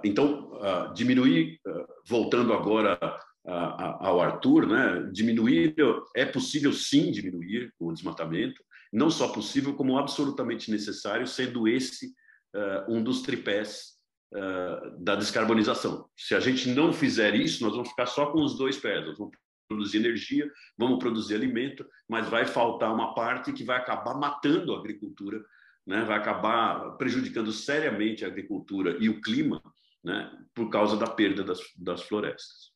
então, 0.05 0.53
diminuir, 0.95 1.59
voltando 2.07 2.53
agora 2.53 2.97
ao 3.45 4.21
Arthur, 4.21 4.67
né? 4.67 5.11
Diminuir 5.13 5.75
é 6.15 6.25
possível 6.25 6.73
sim 6.73 7.11
diminuir 7.11 7.73
o 7.79 7.93
desmatamento, 7.93 8.63
não 8.93 9.11
só 9.11 9.29
possível 9.29 9.75
como 9.75 9.99
absolutamente 9.99 10.71
necessário, 10.71 11.27
sendo 11.27 11.67
esse 11.67 12.13
uh, 12.55 12.93
um 12.93 13.03
dos 13.03 13.23
tripés 13.23 13.95
uh, 14.35 15.03
da 15.03 15.17
descarbonização. 15.17 16.09
Se 16.17 16.35
a 16.35 16.41
gente 16.41 16.69
não 16.69 16.93
fizer 16.93 17.35
isso, 17.35 17.65
nós 17.65 17.73
vamos 17.73 17.89
ficar 17.89 18.07
só 18.07 18.27
com 18.27 18.43
os 18.43 18.57
dois 18.57 18.77
pés. 18.77 19.05
Nós 19.07 19.19
vamos 19.19 19.37
produzir 19.69 19.99
energia, 19.99 20.51
vamos 20.77 20.99
produzir 20.99 21.35
alimento, 21.35 21.85
mas 22.09 22.29
vai 22.29 22.45
faltar 22.45 22.95
uma 22.95 23.15
parte 23.15 23.53
que 23.53 23.65
vai 23.65 23.79
acabar 23.79 24.15
matando 24.15 24.75
a 24.75 24.79
agricultura, 24.79 25.43
né? 25.87 26.05
Vai 26.05 26.19
acabar 26.19 26.93
prejudicando 26.97 27.51
seriamente 27.51 28.25
a 28.25 28.29
agricultura 28.29 28.97
e 29.01 29.09
o 29.09 29.21
clima, 29.21 29.61
né? 30.05 30.31
Por 30.55 30.69
causa 30.69 30.97
da 30.97 31.07
perda 31.07 31.43
das, 31.43 31.61
das 31.77 32.03
florestas. 32.03 32.72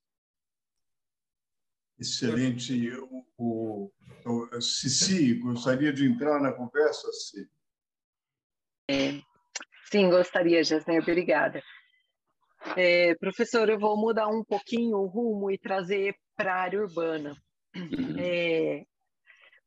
Excelente. 1.99 2.91
O, 3.39 3.93
o, 4.25 4.61
Cici, 4.61 5.35
gostaria 5.35 5.93
de 5.93 6.07
entrar 6.07 6.41
na 6.41 6.53
conversa, 6.53 7.11
Cici? 7.13 7.49
É, 8.89 9.21
sim, 9.91 10.09
gostaria, 10.11 10.63
Jasné, 10.63 11.01
obrigada. 11.01 11.63
É, 12.77 13.15
professor, 13.17 13.69
eu 13.69 13.79
vou 13.79 13.97
mudar 13.97 14.29
um 14.29 14.45
pouquinho 14.45 14.99
o 14.99 15.07
rumo 15.07 15.51
e 15.51 15.59
trazer 15.59 16.15
para 16.37 16.55
a 16.55 16.63
área 16.63 16.81
urbana. 16.81 17.37
Uhum. 17.75 18.17
É, 18.19 18.85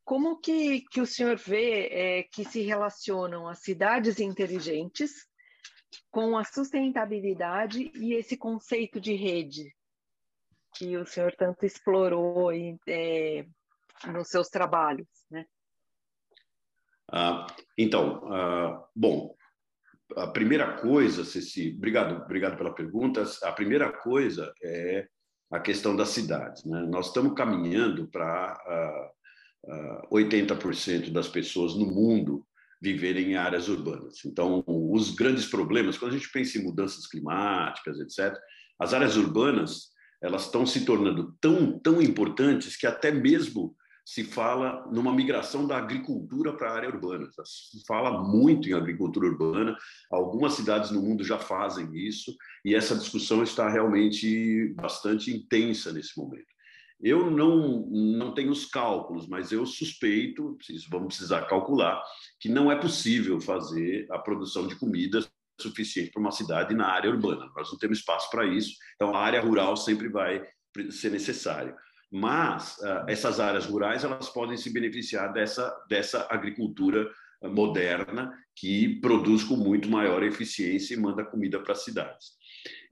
como 0.04 0.40
que, 0.40 0.82
que 0.92 1.02
o 1.02 1.06
senhor 1.06 1.38
vê 1.38 1.88
é, 1.88 2.24
que 2.24 2.44
se 2.44 2.62
relacionam 2.62 3.48
as 3.48 3.60
cidades 3.60 4.20
inteligentes 4.20 5.12
com 6.10 6.38
a 6.38 6.44
sustentabilidade 6.44 7.92
e 7.96 8.14
esse 8.14 8.36
conceito 8.38 9.00
de 9.00 9.14
rede? 9.14 9.72
Que 10.74 10.98
o 10.98 11.06
senhor 11.06 11.34
tanto 11.38 11.66
explorou 11.66 12.52
em, 12.52 12.80
é, 12.88 13.46
nos 14.08 14.30
seus 14.30 14.50
trabalhos, 14.50 15.08
né? 15.30 15.46
Ah, 17.12 17.48
então, 17.78 18.22
ah, 18.32 18.88
bom, 18.96 19.36
a 20.16 20.28
primeira 20.28 20.78
coisa, 20.78 21.24
Ceci, 21.24 21.74
obrigado, 21.76 22.24
obrigado 22.24 22.58
pela 22.58 22.74
pergunta. 22.74 23.24
A 23.44 23.52
primeira 23.52 23.92
coisa 23.92 24.54
é 24.64 25.08
a 25.52 25.60
questão 25.60 25.96
das 25.96 26.10
cidades. 26.10 26.64
Né? 26.66 26.86
Nós 26.88 27.08
estamos 27.08 27.34
caminhando 27.34 28.08
para 28.08 28.54
ah, 28.54 30.08
80% 30.12 31.12
das 31.12 31.28
pessoas 31.28 31.76
no 31.76 31.86
mundo 31.86 32.46
viverem 32.82 33.32
em 33.32 33.36
áreas 33.36 33.68
urbanas. 33.68 34.24
Então, 34.26 34.64
os 34.66 35.12
grandes 35.12 35.46
problemas, 35.48 35.98
quando 35.98 36.14
a 36.14 36.18
gente 36.18 36.32
pensa 36.32 36.58
em 36.58 36.64
mudanças 36.64 37.08
climáticas, 37.08 38.00
etc., 38.00 38.38
as 38.80 38.94
áreas 38.94 39.18
urbanas 39.18 39.90
elas 40.22 40.46
estão 40.46 40.66
se 40.66 40.86
tornando 40.86 41.36
tão, 41.40 41.80
tão 41.80 42.02
importantes 42.02 42.76
que 42.76 42.88
até 42.88 43.12
mesmo 43.12 43.76
se 44.06 44.24
fala 44.24 44.88
numa 44.92 45.14
migração 45.14 45.68
da 45.68 45.78
agricultura 45.78 46.52
para 46.52 46.72
a 46.72 46.76
área 46.76 46.90
urbana. 46.90 47.30
Se 47.46 47.86
fala 47.86 48.24
muito 48.24 48.68
em 48.68 48.74
agricultura 48.74 49.28
urbana, 49.28 49.78
algumas 50.12 50.54
cidades 50.54 50.90
no 50.90 51.00
mundo 51.00 51.24
já 51.24 51.38
fazem 51.38 51.96
isso, 51.96 52.36
e 52.66 52.74
essa 52.74 52.96
discussão 52.96 53.44
está 53.44 53.70
realmente 53.70 54.74
bastante 54.76 55.32
intensa 55.32 55.94
nesse 55.94 56.18
momento. 56.18 56.48
Eu 57.00 57.30
não, 57.30 57.88
não 57.88 58.34
tenho 58.34 58.52
os 58.52 58.66
cálculos, 58.66 59.28
mas 59.28 59.52
eu 59.52 59.64
suspeito, 59.66 60.58
vamos 60.90 61.16
precisar 61.16 61.44
calcular, 61.44 62.02
que 62.40 62.50
não 62.50 62.72
é 62.72 62.76
possível 62.76 63.40
fazer 63.40 64.08
a 64.12 64.18
produção 64.18 64.68
de 64.68 64.76
comidas 64.76 65.30
suficiente 65.62 66.12
para 66.12 66.22
uma 66.22 66.32
cidade 66.32 66.74
na 66.74 66.88
área 66.88 67.10
urbana. 67.10 67.50
Nós 67.56 67.72
não 67.72 67.78
temos 67.78 68.00
espaço 68.00 68.30
para 68.30 68.46
isso, 68.46 68.76
então 68.96 69.16
a 69.16 69.20
área 69.20 69.42
rural 69.42 69.76
sempre 69.76 70.08
vai 70.10 70.46
ser 70.92 71.12
necessário. 71.12 71.76
Mas 72.12 72.78
uh, 72.80 73.06
essas 73.08 73.40
áreas 73.40 73.66
rurais 73.66 74.04
elas 74.04 74.30
podem 74.30 74.58
se 74.58 74.72
beneficiar 74.72 75.32
dessa 75.32 75.72
dessa 75.88 76.28
agricultura 76.30 77.08
ah, 77.42 77.48
moderna 77.48 78.34
que 78.56 79.00
produz 79.00 79.44
com 79.44 79.56
muito 79.56 79.90
maior 79.90 80.24
eficiência 80.24 80.94
e 80.94 80.98
manda 80.98 81.24
comida 81.24 81.60
para 81.60 81.74
as 81.74 81.84
cidades. 81.84 82.40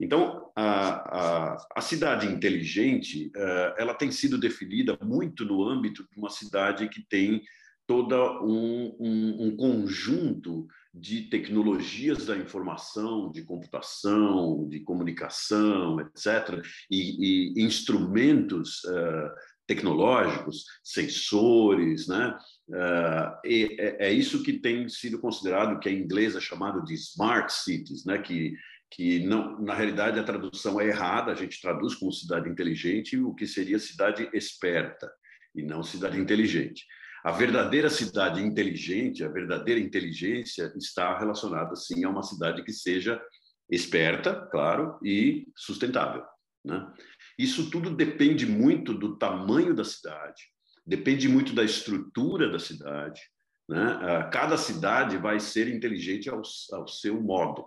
Então, 0.00 0.50
a, 0.56 1.52
a, 1.52 1.66
a 1.76 1.80
cidade 1.80 2.26
inteligente, 2.26 3.30
uh, 3.36 3.74
ela 3.76 3.92
tem 3.92 4.10
sido 4.10 4.38
definida 4.38 4.98
muito 5.02 5.44
no 5.44 5.62
âmbito 5.62 6.06
de 6.10 6.18
uma 6.18 6.30
cidade 6.30 6.88
que 6.88 7.02
tem 7.02 7.42
todo 7.86 8.14
um, 8.44 8.96
um, 9.00 9.46
um, 9.46 9.56
conjunto 9.56 10.66
de 10.92 11.22
tecnologias 11.22 12.26
da 12.26 12.36
informação, 12.36 13.30
de 13.30 13.42
computação, 13.44 14.68
de 14.68 14.80
comunicação, 14.80 16.00
etc., 16.00 16.64
e, 16.90 17.58
e 17.58 17.62
instrumentos 17.62 18.82
uh, 18.84 19.30
tecnológicos, 19.66 20.64
sensores, 20.82 22.08
né? 22.08 22.36
Uh, 22.68 23.38
é, 23.44 24.06
é, 24.08 24.12
isso 24.12 24.42
que 24.42 24.54
tem 24.54 24.88
sido 24.88 25.20
considerado, 25.20 25.78
que 25.78 25.90
em 25.90 26.00
inglês 26.00 26.34
é 26.34 26.40
chamado 26.40 26.82
de 26.84 26.94
smart 26.94 27.52
cities, 27.52 28.04
né? 28.04 28.18
Que 28.18 28.54
que 28.90 29.20
não, 29.20 29.60
na 29.60 29.74
realidade 29.74 30.18
a 30.18 30.24
tradução 30.24 30.80
é 30.80 30.86
errada, 30.86 31.32
a 31.32 31.34
gente 31.34 31.60
traduz 31.60 31.94
como 31.94 32.12
cidade 32.12 32.48
inteligente, 32.48 33.18
o 33.18 33.34
que 33.34 33.46
seria 33.46 33.78
cidade 33.78 34.28
esperta 34.32 35.10
e 35.54 35.62
não 35.62 35.82
cidade 35.82 36.18
inteligente. 36.18 36.86
A 37.28 37.30
verdadeira 37.30 37.90
cidade 37.90 38.42
inteligente, 38.42 39.22
a 39.22 39.28
verdadeira 39.28 39.78
inteligência 39.78 40.72
está 40.78 41.18
relacionada, 41.18 41.76
sim, 41.76 42.02
a 42.02 42.08
uma 42.08 42.22
cidade 42.22 42.64
que 42.64 42.72
seja 42.72 43.22
esperta, 43.70 44.48
claro, 44.50 44.98
e 45.04 45.46
sustentável. 45.54 46.24
Né? 46.64 46.90
Isso 47.38 47.70
tudo 47.70 47.94
depende 47.94 48.46
muito 48.46 48.94
do 48.94 49.18
tamanho 49.18 49.74
da 49.74 49.84
cidade, 49.84 50.42
depende 50.86 51.28
muito 51.28 51.52
da 51.52 51.62
estrutura 51.62 52.50
da 52.50 52.58
cidade. 52.58 53.20
Né? 53.68 53.98
Ah, 54.00 54.30
cada 54.32 54.56
cidade 54.56 55.18
vai 55.18 55.38
ser 55.38 55.68
inteligente 55.68 56.30
ao, 56.30 56.40
ao 56.72 56.88
seu 56.88 57.20
modo. 57.20 57.62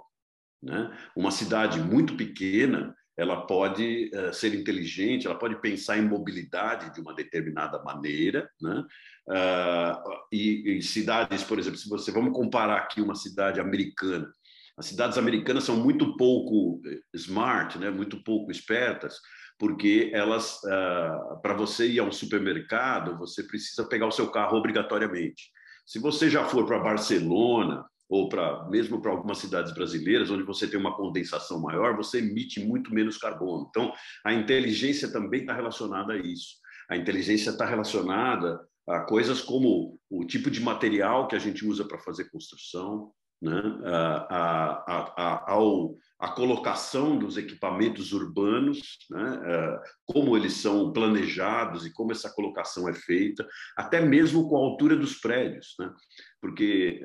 Né? 0.60 0.91
Uma 1.15 1.30
cidade 1.30 1.80
muito 1.80 2.17
pequena 2.17 2.95
ela 3.17 3.45
pode 3.45 4.10
uh, 4.15 4.34
ser 4.34 4.56
inteligente, 4.56 5.28
ela 5.28 5.38
pode 5.38 5.60
pensar 5.62 5.97
em 5.97 6.08
mobilidade 6.08 6.93
de 6.93 7.02
uma 7.02 7.13
determinada 7.13 7.82
maneira, 7.84 8.50
né? 8.60 8.84
Uh, 9.28 9.96
e, 10.32 10.78
e, 10.78 10.82
cidades, 10.82 11.44
por 11.44 11.60
exemplo, 11.60 11.78
se 11.78 11.88
você 11.88 12.12
vamos 12.12 12.34
comparar 12.34 12.78
aqui 12.78 13.02
uma 13.02 13.16
cidade 13.16 13.60
americana, 13.60 14.32
as 14.78 14.88
cidades 14.88 15.18
americanas 15.18 15.64
são 15.64 15.78
muito 15.78 16.18
pouco 16.18 16.82
eh, 16.88 17.00
smart, 17.14 17.78
né? 17.78 17.92
Muito 17.92 18.24
pouco 18.24 18.52
espertas, 18.52 19.20
porque 19.60 20.10
elas, 20.14 20.56
uh, 20.64 21.40
para 21.42 21.54
você 21.54 21.88
ir 21.88 22.00
a 22.00 22.04
um 22.04 22.12
supermercado, 22.12 23.18
você 23.18 23.44
precisa 23.44 23.88
pegar 23.88 24.08
o 24.08 24.12
seu 24.12 24.32
carro 24.32 24.58
obrigatoriamente. 24.58 25.52
Se 25.86 26.00
você 26.00 26.30
já 26.30 26.46
for 26.46 26.66
para 26.66 26.80
Barcelona 26.80 27.86
ou 28.10 28.28
para 28.28 28.68
mesmo 28.70 29.02
para 29.02 29.12
algumas 29.12 29.38
cidades 29.38 29.74
brasileiras, 29.74 30.32
onde 30.32 30.44
você 30.44 30.68
tem 30.68 30.80
uma 30.80 30.96
condensação 30.96 31.62
maior, 31.62 31.96
você 31.96 32.20
emite 32.20 32.60
muito 32.60 32.94
menos 32.94 33.18
carbono. 33.18 33.68
Então, 33.70 33.94
a 34.26 34.34
inteligência 34.34 35.12
também 35.12 35.42
está 35.42 35.54
relacionada 35.54 36.14
a 36.14 36.18
isso. 36.18 36.56
A 36.90 36.98
inteligência 36.98 37.52
está 37.52 37.66
relacionada 37.66 38.60
a 38.88 39.02
coisas 39.02 39.41
como 39.41 40.00
o 40.10 40.26
tipo 40.26 40.50
de 40.50 40.62
material 40.62 41.28
que 41.28 41.36
a 41.36 41.39
gente 41.39 41.65
usa 41.65 41.86
para 41.86 42.00
fazer 42.00 42.30
construção, 42.30 43.12
né? 43.41 43.60
a, 43.86 44.86
a, 44.88 45.13
a, 45.17 45.52
ao, 45.52 45.96
a 46.20 46.30
colocação 46.30 47.17
dos 47.17 47.38
equipamentos 47.38 48.13
urbanos, 48.13 49.00
né? 49.10 49.80
como 50.06 50.38
eles 50.38 50.54
são 50.54 50.94
planejados 50.94 51.86
e 51.86 51.94
como 51.94 52.12
essa 52.12 52.32
colocação 52.34 52.88
é 52.88 52.94
feita, 52.94 53.48
até 53.76 54.00
mesmo 54.00 54.48
com 54.48 54.56
a 54.56 54.60
altura 54.60 54.96
dos 54.96 55.15
prédios. 55.15 55.74
Né? 55.80 55.91
Porque 56.39 57.02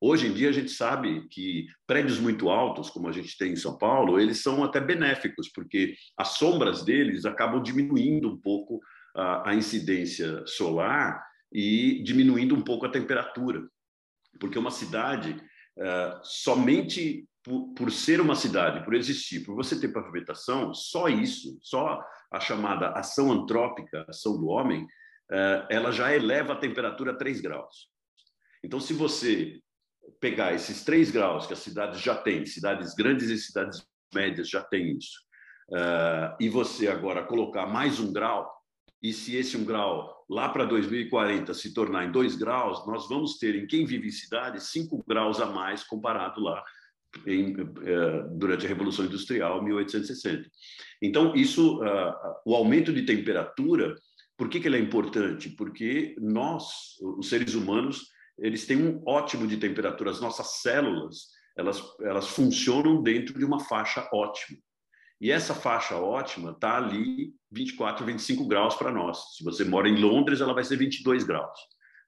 hoje 0.00 0.28
em 0.28 0.32
dia 0.32 0.50
a 0.50 0.52
gente 0.52 0.70
sabe 0.70 1.26
que 1.28 1.66
prédios 1.86 2.20
muito 2.20 2.48
altos, 2.48 2.90
como 2.90 3.08
a 3.08 3.12
gente 3.12 3.36
tem 3.36 3.52
em 3.52 3.56
São 3.56 3.76
Paulo, 3.76 4.20
eles 4.20 4.42
são 4.42 4.62
até 4.62 4.80
benéficos, 4.80 5.50
porque 5.52 5.94
as 6.16 6.36
sombras 6.36 6.84
deles 6.84 7.24
acabam 7.24 7.60
diminuindo 7.60 8.28
um 8.28 8.40
pouco 8.40 8.80
a, 9.14 9.50
a 9.50 9.54
incidência 9.54 10.44
solar 10.46 11.24
e 11.52 12.02
diminuindo 12.02 12.54
um 12.54 12.62
pouco 12.62 12.86
a 12.86 12.90
temperatura. 12.90 13.68
Porque 14.38 14.58
uma 14.58 14.70
cidade, 14.70 15.32
uh, 15.76 16.20
somente 16.22 17.28
por, 17.42 17.74
por, 17.74 17.90
ser 17.90 18.20
uma 18.20 18.34
cidade, 18.34 18.84
por 18.84 18.94
existir, 18.94 19.44
por 19.44 19.54
você 19.54 19.78
ter 19.78 19.88
pavimentação, 19.88 20.72
só 20.72 21.08
isso, 21.08 21.58
só 21.62 22.00
a 22.30 22.38
chamada 22.38 22.90
ação 22.90 23.32
antrópica, 23.32 24.04
ação 24.08 24.38
do 24.38 24.46
homem, 24.46 24.84
uh, 24.84 25.66
ela 25.68 25.90
já 25.90 26.14
eleva 26.14 26.52
a 26.52 26.58
temperatura 26.58 27.12
a 27.12 27.16
3 27.16 27.40
graus. 27.40 27.88
Então, 28.62 28.78
se 28.78 28.92
você 28.92 29.58
pegar 30.20 30.52
esses 30.52 30.84
3 30.84 31.10
graus 31.10 31.46
que 31.46 31.52
as 31.52 31.60
cidades 31.60 32.00
já 32.00 32.14
têm, 32.14 32.46
cidades 32.46 32.94
grandes 32.94 33.28
e 33.30 33.38
cidades 33.38 33.84
médias 34.14 34.48
já 34.48 34.62
têm 34.62 34.96
isso, 34.96 35.18
uh, 35.70 36.36
e 36.38 36.48
você 36.48 36.88
agora 36.88 37.24
colocar 37.24 37.66
mais 37.66 37.98
um 37.98 38.12
grau, 38.12 38.59
e 39.02 39.12
se 39.12 39.36
esse 39.36 39.56
um 39.56 39.64
grau 39.64 40.24
lá 40.28 40.48
para 40.48 40.64
2040 40.64 41.54
se 41.54 41.72
tornar 41.72 42.04
em 42.04 42.12
dois 42.12 42.36
graus, 42.36 42.86
nós 42.86 43.08
vamos 43.08 43.38
ter 43.38 43.54
em 43.54 43.66
quem 43.66 43.84
vive 43.86 44.08
em 44.08 44.12
cidade 44.12 44.62
cinco 44.62 45.02
graus 45.08 45.40
a 45.40 45.46
mais 45.46 45.82
comparado 45.82 46.40
lá 46.40 46.62
em, 47.26 47.56
eh, 47.58 48.24
durante 48.32 48.66
a 48.66 48.68
Revolução 48.68 49.06
Industrial 49.06 49.62
1860. 49.62 50.48
Então 51.02 51.34
isso, 51.34 51.82
uh, 51.82 52.12
o 52.44 52.54
aumento 52.54 52.92
de 52.92 53.02
temperatura, 53.02 53.96
por 54.36 54.48
que, 54.48 54.60
que 54.60 54.68
ele 54.68 54.76
é 54.76 54.80
importante? 54.80 55.48
Porque 55.50 56.14
nós, 56.20 56.96
os 57.00 57.28
seres 57.28 57.54
humanos, 57.54 58.06
eles 58.38 58.66
têm 58.66 58.76
um 58.76 59.02
ótimo 59.06 59.46
de 59.46 59.56
temperatura. 59.56 60.10
As 60.10 60.20
nossas 60.20 60.60
células, 60.60 61.28
elas, 61.56 61.82
elas 62.02 62.28
funcionam 62.28 63.02
dentro 63.02 63.38
de 63.38 63.44
uma 63.44 63.60
faixa 63.60 64.08
ótima. 64.12 64.58
E 65.20 65.30
essa 65.30 65.54
faixa 65.54 65.96
ótima 65.96 66.52
está 66.52 66.78
ali 66.78 67.34
24, 67.50 68.06
25 68.06 68.46
graus 68.46 68.74
para 68.74 68.90
nós. 68.90 69.36
Se 69.36 69.44
você 69.44 69.64
mora 69.64 69.88
em 69.88 70.00
Londres, 70.00 70.40
ela 70.40 70.54
vai 70.54 70.64
ser 70.64 70.76
22 70.76 71.24
graus, 71.24 71.58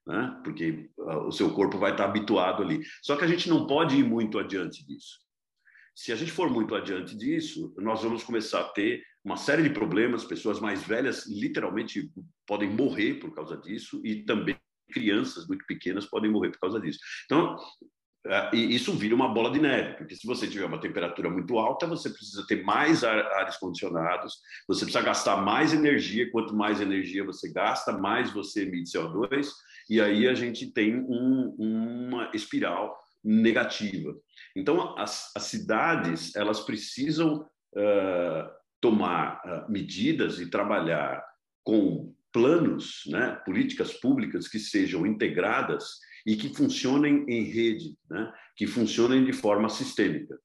né? 0.07 0.41
porque 0.43 0.89
uh, 0.97 1.27
o 1.27 1.31
seu 1.31 1.53
corpo 1.53 1.77
vai 1.77 1.91
estar 1.91 2.05
tá 2.05 2.09
habituado 2.09 2.63
ali. 2.63 2.81
Só 3.03 3.15
que 3.15 3.23
a 3.23 3.27
gente 3.27 3.47
não 3.47 3.67
pode 3.67 3.95
ir 3.97 4.03
muito 4.03 4.39
adiante 4.39 4.85
disso. 4.85 5.21
Se 5.95 6.11
a 6.11 6.15
gente 6.15 6.31
for 6.31 6.49
muito 6.49 6.73
adiante 6.73 7.15
disso, 7.15 7.71
nós 7.77 8.01
vamos 8.01 8.23
começar 8.23 8.61
a 8.61 8.69
ter 8.69 9.03
uma 9.23 9.37
série 9.37 9.61
de 9.61 9.69
problemas. 9.69 10.25
Pessoas 10.25 10.59
mais 10.59 10.81
velhas, 10.81 11.27
literalmente, 11.27 12.11
podem 12.47 12.69
morrer 12.69 13.15
por 13.15 13.33
causa 13.35 13.55
disso, 13.55 14.01
e 14.03 14.23
também 14.23 14.57
crianças 14.91 15.47
muito 15.47 15.65
pequenas 15.67 16.05
podem 16.05 16.31
morrer 16.31 16.49
por 16.51 16.59
causa 16.59 16.79
disso. 16.79 16.99
Então, 17.25 17.55
e 18.53 18.73
isso 18.73 18.93
vira 18.93 19.13
uma 19.13 19.27
bola 19.27 19.51
de 19.51 19.59
neve, 19.59 19.97
porque 19.97 20.15
se 20.15 20.25
você 20.25 20.47
tiver 20.47 20.65
uma 20.65 20.79
temperatura 20.79 21.29
muito 21.29 21.57
alta, 21.57 21.85
você 21.85 22.09
precisa 22.09 22.45
ter 22.47 22.63
mais 22.63 23.03
ares 23.03 23.57
condicionados, 23.57 24.37
você 24.65 24.85
precisa 24.85 25.03
gastar 25.03 25.37
mais 25.37 25.73
energia, 25.73 26.31
quanto 26.31 26.55
mais 26.55 26.79
energia 26.79 27.25
você 27.25 27.51
gasta, 27.51 27.91
mais 27.91 28.31
você 28.31 28.63
emite 28.63 28.97
CO2, 28.97 29.49
e 29.89 29.99
aí 29.99 30.27
a 30.27 30.33
gente 30.33 30.71
tem 30.71 30.95
um, 30.95 31.53
uma 31.59 32.31
espiral 32.33 32.97
negativa. 33.21 34.15
Então, 34.55 34.97
as, 34.97 35.31
as 35.35 35.43
cidades, 35.43 36.33
elas 36.35 36.61
precisam 36.61 37.45
uh, 37.75 38.49
tomar 38.79 39.41
uh, 39.45 39.71
medidas 39.71 40.39
e 40.39 40.49
trabalhar 40.49 41.23
com 41.63 42.13
planos, 42.31 43.03
né, 43.07 43.39
políticas 43.45 43.93
públicas 43.93 44.47
que 44.47 44.59
sejam 44.59 45.05
integradas 45.05 45.99
e 46.25 46.35
que 46.35 46.49
funcionem 46.49 47.25
em 47.27 47.43
rede, 47.43 47.95
né? 48.09 48.31
que 48.55 48.65
funcionem 48.65 49.25
de 49.25 49.33
forma 49.33 49.69
sistêmica. 49.69 50.35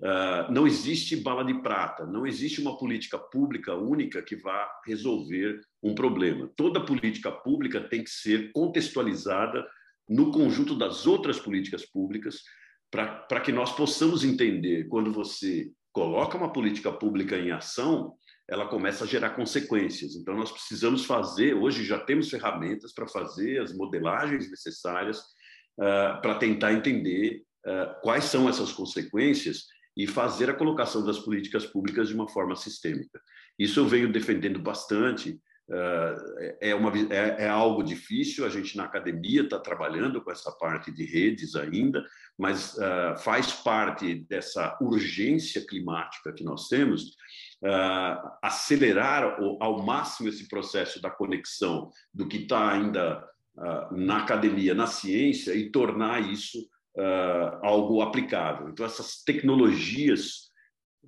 Uh, 0.00 0.52
não 0.52 0.66
existe 0.66 1.16
bala 1.16 1.42
de 1.42 1.54
prata, 1.62 2.04
não 2.06 2.26
existe 2.26 2.60
uma 2.60 2.76
política 2.76 3.18
pública 3.18 3.74
única 3.74 4.22
que 4.22 4.36
vá 4.36 4.68
resolver 4.86 5.60
um 5.82 5.94
problema. 5.94 6.50
Toda 6.56 6.84
política 6.84 7.32
pública 7.32 7.80
tem 7.80 8.04
que 8.04 8.10
ser 8.10 8.52
contextualizada 8.52 9.66
no 10.08 10.30
conjunto 10.30 10.76
das 10.76 11.06
outras 11.06 11.38
políticas 11.38 11.84
públicas 11.84 12.42
para 12.90 13.40
que 13.40 13.52
nós 13.52 13.74
possamos 13.74 14.24
entender 14.24 14.86
quando 14.88 15.12
você 15.12 15.70
coloca 15.92 16.36
uma 16.36 16.52
política 16.52 16.92
pública 16.92 17.38
em 17.38 17.50
ação, 17.50 18.14
ela 18.48 18.68
começa 18.68 19.04
a 19.04 19.06
gerar 19.06 19.30
consequências. 19.30 20.14
Então, 20.14 20.36
nós 20.36 20.52
precisamos 20.52 21.04
fazer, 21.04 21.54
hoje 21.54 21.84
já 21.84 21.98
temos 21.98 22.30
ferramentas 22.30 22.92
para 22.92 23.08
fazer 23.08 23.60
as 23.60 23.74
modelagens 23.74 24.48
necessárias 24.48 25.18
uh, 25.18 26.20
para 26.22 26.36
tentar 26.36 26.72
entender 26.72 27.42
uh, 27.66 28.00
quais 28.02 28.24
são 28.24 28.48
essas 28.48 28.72
consequências 28.72 29.64
e 29.96 30.06
fazer 30.06 30.48
a 30.48 30.54
colocação 30.54 31.04
das 31.04 31.18
políticas 31.18 31.66
públicas 31.66 32.08
de 32.08 32.14
uma 32.14 32.28
forma 32.28 32.54
sistêmica. 32.54 33.20
Isso 33.58 33.80
eu 33.80 33.86
venho 33.86 34.12
defendendo 34.12 34.60
bastante. 34.60 35.40
Uh, 35.68 36.54
é, 36.60 36.72
uma, 36.76 36.92
é, 37.12 37.46
é, 37.46 37.48
algo 37.48 37.82
difícil, 37.82 38.46
a 38.46 38.48
gente 38.48 38.76
na 38.76 38.84
academia 38.84 39.42
está 39.42 39.58
trabalhando 39.58 40.22
com 40.22 40.30
essa 40.30 40.52
parte 40.52 40.92
de 40.92 41.04
redes 41.04 41.56
ainda, 41.56 42.06
mas 42.38 42.76
faz 43.24 43.52
parte 43.52 44.14
dessa 44.28 44.78
urgência 44.80 45.66
climática 45.66 46.32
que 46.32 46.44
nós 46.44 46.68
temos 46.68 47.16
uh, 47.62 48.30
acelerar 48.42 49.38
ao 49.60 49.82
máximo 49.82 50.28
esse 50.28 50.48
processo 50.48 51.00
da 51.00 51.10
conexão 51.10 51.90
do 52.12 52.28
que 52.28 52.38
está 52.38 52.72
ainda 52.72 53.24
uh, 53.56 53.96
na 53.96 54.18
academia, 54.18 54.74
na 54.74 54.86
ciência, 54.86 55.54
e 55.54 55.70
tornar 55.70 56.20
isso 56.20 56.58
uh, 56.96 57.58
algo 57.62 58.00
aplicável. 58.02 58.68
Então, 58.68 58.84
essas 58.84 59.22
tecnologias 59.22 60.50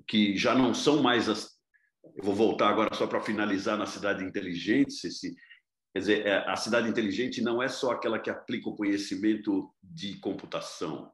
que 0.07 0.37
já 0.37 0.55
não 0.55 0.73
são 0.73 1.03
mais 1.03 1.29
as. 1.29 1.59
Eu 2.17 2.25
vou 2.25 2.35
voltar 2.35 2.69
agora 2.69 2.95
só 2.95 3.07
para 3.07 3.21
finalizar 3.21 3.77
na 3.77 3.87
cidade 3.87 4.25
inteligente, 4.25 5.07
esse, 5.07 5.37
Quer 5.93 5.99
dizer, 6.01 6.27
é, 6.27 6.49
a 6.49 6.55
cidade 6.55 6.89
inteligente 6.89 7.41
não 7.41 7.63
é 7.63 7.69
só 7.69 7.93
aquela 7.93 8.19
que 8.19 8.31
aplica 8.31 8.69
o 8.69 8.77
conhecimento 8.77 9.73
de 9.83 10.17
computação. 10.21 11.11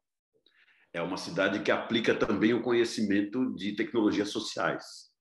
É 0.92 1.00
uma 1.00 1.16
cidade 1.16 1.62
que 1.62 1.70
aplica 1.70 2.14
também 2.14 2.52
o 2.52 2.62
conhecimento 2.62 3.54
de 3.54 3.72
tecnologias 3.72 4.28
sociais 4.28 5.13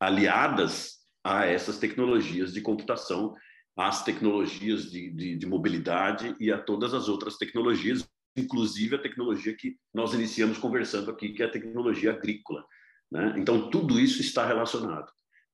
aliadas 0.00 0.98
a 1.22 1.46
essas 1.46 1.78
tecnologias 1.78 2.52
de 2.52 2.60
computação, 2.60 3.34
às 3.76 4.04
tecnologias 4.04 4.90
de, 4.90 5.10
de, 5.10 5.36
de 5.36 5.46
mobilidade 5.46 6.34
e 6.38 6.52
a 6.52 6.58
todas 6.58 6.94
as 6.94 7.08
outras 7.08 7.36
tecnologias, 7.36 8.08
inclusive 8.36 8.96
a 8.96 9.02
tecnologia 9.02 9.56
que 9.56 9.76
nós 9.92 10.12
iniciamos 10.12 10.58
conversando 10.58 11.10
aqui, 11.10 11.32
que 11.32 11.42
é 11.42 11.46
a 11.46 11.50
tecnologia 11.50 12.12
agrícola. 12.12 12.64
Né? 13.10 13.34
Então, 13.38 13.70
tudo 13.70 13.98
isso 13.98 14.20
está 14.20 14.46
relacionado. 14.46 15.10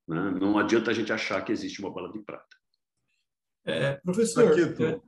Né? 0.07 0.31
Não 0.39 0.57
adianta 0.57 0.91
a 0.91 0.93
gente 0.93 1.11
achar 1.11 1.43
que 1.43 1.51
existe 1.51 1.79
uma 1.79 1.93
bala 1.93 2.11
de 2.11 2.19
prata. 2.19 2.45
É, 3.65 3.93
professor, 4.03 4.59
é, 4.59 4.99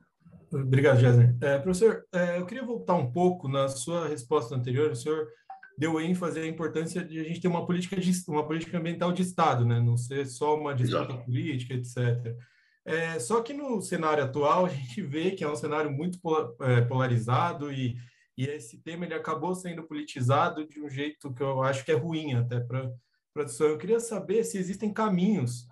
obrigado, 0.56 1.00
Jéssica. 1.00 1.36
É, 1.40 1.58
professor, 1.58 2.04
é, 2.12 2.38
eu 2.38 2.46
queria 2.46 2.64
voltar 2.64 2.94
um 2.94 3.10
pouco 3.10 3.48
na 3.48 3.68
sua 3.68 4.08
resposta 4.08 4.54
anterior. 4.54 4.92
O 4.92 4.96
senhor 4.96 5.28
deu 5.76 6.00
ênfase 6.00 6.40
à 6.40 6.46
importância 6.46 7.04
de 7.04 7.20
a 7.20 7.24
gente 7.24 7.40
ter 7.40 7.48
uma 7.48 7.66
política, 7.66 7.96
de, 7.96 8.12
uma 8.28 8.46
política 8.46 8.78
ambiental 8.78 9.12
de 9.12 9.22
Estado, 9.22 9.64
né? 9.64 9.80
não 9.80 9.96
ser 9.96 10.26
só 10.26 10.58
uma 10.58 10.74
disputa 10.74 11.16
política, 11.16 11.74
etc. 11.74 12.36
É, 12.84 13.18
só 13.18 13.40
que 13.40 13.52
no 13.52 13.80
cenário 13.80 14.24
atual 14.24 14.66
a 14.66 14.68
gente 14.68 15.02
vê 15.02 15.30
que 15.30 15.42
é 15.42 15.48
um 15.48 15.56
cenário 15.56 15.90
muito 15.90 16.18
é, 16.60 16.82
polarizado 16.82 17.72
e, 17.72 17.96
e 18.36 18.44
esse 18.44 18.78
tema 18.82 19.04
ele 19.04 19.14
acabou 19.14 19.54
sendo 19.54 19.82
politizado 19.84 20.66
de 20.66 20.80
um 20.80 20.88
jeito 20.88 21.32
que 21.32 21.42
eu 21.42 21.62
acho 21.62 21.84
que 21.84 21.92
é 21.92 21.96
ruim 21.96 22.34
até 22.34 22.60
para 22.60 22.84
a 22.84 22.90
produção. 23.32 23.68
Eu 23.68 23.78
queria 23.78 24.00
saber 24.00 24.44
se 24.44 24.58
existem 24.58 24.92
caminhos 24.92 25.66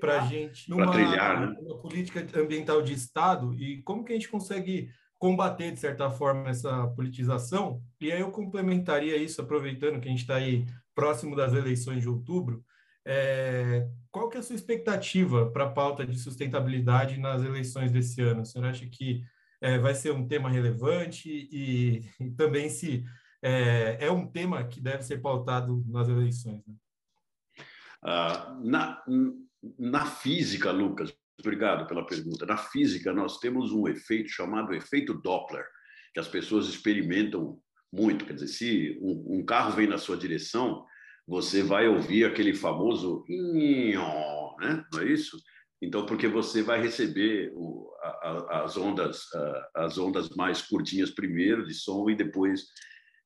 para 0.00 0.22
a 0.22 0.26
gente 0.26 0.68
numa, 0.68 0.90
trilhar, 0.90 1.40
né? 1.40 1.56
uma 1.60 1.78
política 1.78 2.26
ambiental 2.38 2.82
de 2.82 2.92
Estado 2.92 3.54
e 3.54 3.82
como 3.82 4.04
que 4.04 4.12
a 4.12 4.14
gente 4.14 4.28
consegue 4.28 4.90
combater, 5.18 5.72
de 5.72 5.80
certa 5.80 6.10
forma, 6.10 6.48
essa 6.48 6.86
politização. 6.88 7.82
E 8.00 8.12
aí 8.12 8.20
eu 8.20 8.30
complementaria 8.30 9.16
isso, 9.16 9.40
aproveitando 9.40 10.00
que 10.00 10.08
a 10.08 10.10
gente 10.10 10.20
está 10.20 10.36
aí 10.36 10.66
próximo 10.94 11.36
das 11.36 11.52
eleições 11.52 12.02
de 12.02 12.08
outubro, 12.08 12.64
é, 13.04 13.88
qual 14.10 14.28
que 14.28 14.36
é 14.36 14.40
a 14.40 14.42
sua 14.42 14.56
expectativa 14.56 15.50
para 15.50 15.64
a 15.64 15.70
pauta 15.70 16.04
de 16.04 16.18
sustentabilidade 16.18 17.18
nas 17.18 17.42
eleições 17.42 17.92
desse 17.92 18.20
ano? 18.20 18.44
Você 18.44 18.58
acha 18.58 18.86
que 18.86 19.22
é, 19.60 19.78
vai 19.78 19.94
ser 19.94 20.12
um 20.12 20.26
tema 20.26 20.50
relevante 20.50 21.30
e, 21.30 22.02
e 22.20 22.30
também 22.32 22.68
se 22.68 23.04
é, 23.40 23.98
é, 24.00 24.10
um 24.10 24.26
tema 24.26 24.64
que 24.64 24.80
deve 24.80 25.02
ser 25.02 25.18
pautado 25.18 25.84
nas 25.86 26.08
eleições? 26.08 26.62
Né? 26.66 26.74
Uh, 28.02 28.64
na, 28.64 29.02
na 29.78 30.06
física, 30.06 30.70
Lucas, 30.70 31.15
Obrigado 31.38 31.86
pela 31.86 32.06
pergunta. 32.06 32.46
Na 32.46 32.56
física, 32.56 33.12
nós 33.12 33.38
temos 33.38 33.70
um 33.72 33.86
efeito 33.86 34.30
chamado 34.30 34.74
efeito 34.74 35.14
Doppler, 35.14 35.64
que 36.14 36.20
as 36.20 36.28
pessoas 36.28 36.66
experimentam 36.66 37.58
muito. 37.92 38.24
Quer 38.24 38.34
dizer, 38.34 38.48
se 38.48 38.98
um, 39.02 39.44
carro 39.44 39.72
vem 39.72 39.86
na 39.86 39.98
sua 39.98 40.16
direção, 40.16 40.84
você 41.26 41.62
vai 41.62 41.88
ouvir 41.88 42.24
aquele 42.24 42.54
famoso 42.54 43.24
né? 43.28 44.84
não 44.92 45.00
é 45.00 45.04
isso? 45.06 45.36
Então, 45.82 46.06
porque 46.06 46.26
você 46.26 46.62
vai 46.62 46.80
receber 46.80 47.52
o, 47.54 47.92
a, 48.00 48.62
as 48.64 48.76
ondas 48.78 49.26
a, 49.34 49.70
as 49.84 49.98
ondas 49.98 50.30
mais 50.30 50.62
curtinhas 50.62 51.10
primeiro 51.10 51.66
de 51.66 51.74
som 51.74 52.08
e 52.08 52.16
depois. 52.16 52.64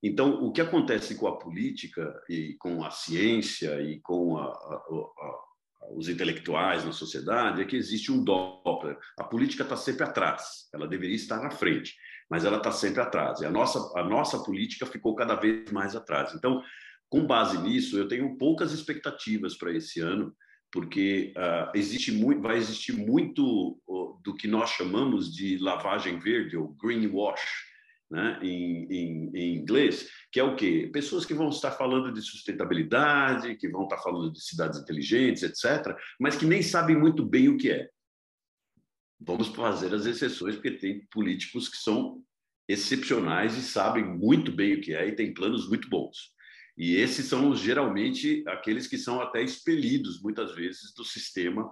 Então, 0.03 0.43
o 0.43 0.51
que 0.51 0.59
acontece 0.59 1.15
com 1.15 1.27
a 1.27 1.39
política 1.39 2.13
e 2.27 2.55
com 2.59 2.83
a 2.83 2.91
ciência 2.91 3.81
e 3.81 4.01
com 4.01 4.37
a, 4.37 4.47
a 4.47 5.39
os 5.89 6.07
intelectuais 6.07 6.85
na 6.85 6.91
sociedade 6.91 7.61
é 7.61 7.65
que 7.65 7.75
existe 7.75 8.11
um 8.11 8.23
Doppler. 8.23 8.97
A 9.17 9.23
política 9.23 9.63
está 9.63 9.75
sempre 9.75 10.03
atrás, 10.03 10.69
ela 10.73 10.87
deveria 10.87 11.15
estar 11.15 11.41
na 11.41 11.51
frente, 11.51 11.95
mas 12.29 12.45
ela 12.45 12.57
está 12.57 12.71
sempre 12.71 13.01
atrás. 13.01 13.41
E 13.41 13.45
a 13.45 13.51
nossa, 13.51 13.79
a 13.99 14.03
nossa 14.03 14.39
política 14.39 14.85
ficou 14.85 15.15
cada 15.15 15.35
vez 15.35 15.71
mais 15.71 15.95
atrás. 15.95 16.33
Então, 16.33 16.61
com 17.09 17.25
base 17.25 17.57
nisso, 17.57 17.97
eu 17.97 18.07
tenho 18.07 18.37
poucas 18.37 18.71
expectativas 18.71 19.57
para 19.57 19.73
esse 19.73 19.99
ano, 19.99 20.33
porque 20.71 21.33
uh, 21.35 21.71
existe 21.75 22.11
muito, 22.11 22.41
vai 22.41 22.57
existir 22.57 22.93
muito 22.93 23.77
do 24.23 24.33
que 24.35 24.47
nós 24.47 24.69
chamamos 24.69 25.33
de 25.35 25.57
lavagem 25.57 26.19
verde, 26.19 26.55
ou 26.55 26.69
greenwash, 26.81 27.70
né, 28.11 28.37
em, 28.43 28.85
em, 28.91 29.31
em, 29.33 29.55
inglês, 29.55 30.09
que 30.31 30.39
é 30.39 30.43
o 30.43 30.55
quê? 30.55 30.89
Pessoas 30.91 31.25
que 31.25 31.33
vão 31.33 31.47
estar 31.49 31.71
falando 31.71 32.11
de 32.11 32.21
sustentabilidade, 32.21 33.55
que 33.55 33.69
vão 33.69 33.83
estar 33.83 33.97
falando 33.99 34.31
de 34.31 34.43
cidades 34.43 34.79
inteligentes, 34.79 35.43
etc., 35.43 35.95
mas 36.19 36.35
que 36.35 36.45
nem 36.45 36.61
sabem 36.61 36.97
muito 36.97 37.25
bem 37.25 37.47
o 37.47 37.57
que 37.57 37.71
é. 37.71 37.89
Vamos 39.19 39.47
fazer 39.47 39.93
as 39.93 40.05
exceções, 40.05 40.55
porque 40.55 40.71
tem 40.71 41.05
políticos 41.11 41.69
que 41.69 41.77
são 41.77 42.21
excepcionais 42.67 43.55
e 43.57 43.61
sabem 43.61 44.03
muito 44.03 44.51
bem 44.51 44.73
o 44.73 44.81
que 44.81 44.93
é 44.93 45.07
e 45.07 45.15
têm 45.15 45.33
planos 45.33 45.69
muito 45.69 45.89
bons. 45.89 46.33
E 46.77 46.95
esses 46.95 47.27
são 47.27 47.55
geralmente 47.55 48.43
aqueles 48.47 48.87
que 48.87 48.97
são 48.97 49.21
até 49.21 49.41
expelidos 49.41 50.21
muitas 50.21 50.53
vezes 50.53 50.93
do 50.95 51.05
sistema, 51.05 51.69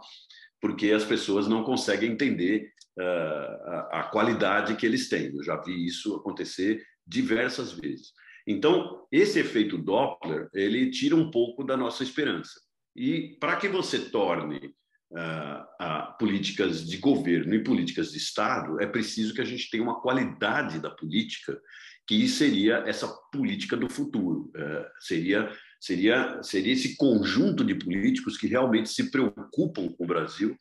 porque 0.62 0.92
as 0.92 1.04
pessoas 1.04 1.48
não 1.48 1.64
conseguem 1.64 2.12
entender 2.12 2.72
a, 3.02 4.00
a, 4.00 4.04
qualidade 4.04 4.76
que 4.76 4.86
eles 4.86 5.10
têm. 5.10 5.34
Eu 5.36 5.44
já 5.44 5.56
vi 5.62 5.86
isso 5.86 6.16
acontecer 6.16 6.84
diversas 7.06 7.72
vezes. 7.72 8.12
Então, 8.46 9.06
esse 9.12 9.40
efeito 9.40 9.78
Doppler, 9.78 10.50
ele 10.54 10.90
tira 10.90 11.16
um 11.16 11.30
pouco 11.30 11.64
da 11.64 11.78
nossa 11.78 12.04
esperança. 12.04 12.60
E 12.96 13.38
para 13.40 13.56
que 13.56 13.68
você 13.68 14.10
torne 14.10 14.74
uh, 15.12 16.18
políticas 16.18 16.86
de 16.88 16.98
governo 16.98 17.54
e 17.54 17.64
políticas 17.64 18.12
de 18.12 18.18
Estado, 18.18 18.82
é 18.82 18.88
preciso 18.88 19.34
que 19.34 19.42
a 19.42 19.46
gente 19.46 19.70
tenha 19.70 19.84
uma 19.84 20.02
qualidade 20.02 20.80
da 20.80 20.90
política 20.90 21.60
que 22.08 22.28
seria 22.28 22.84
essa 22.88 23.08
política 23.32 23.78
do 23.78 23.88
futuro. 23.88 24.52
Uh, 24.56 24.86
seria, 25.00 25.52
seria, 25.80 26.42
seria 26.42 26.74
esse 26.74 26.98
conjunto 26.98 27.64
de 27.64 27.76
políticos 27.76 28.38
que 28.38 28.48
realmente 28.48 28.90
se 28.90 29.12
preocupam 29.12 29.90
com 29.90 30.04
o 30.04 30.08
Brasil, 30.08 30.58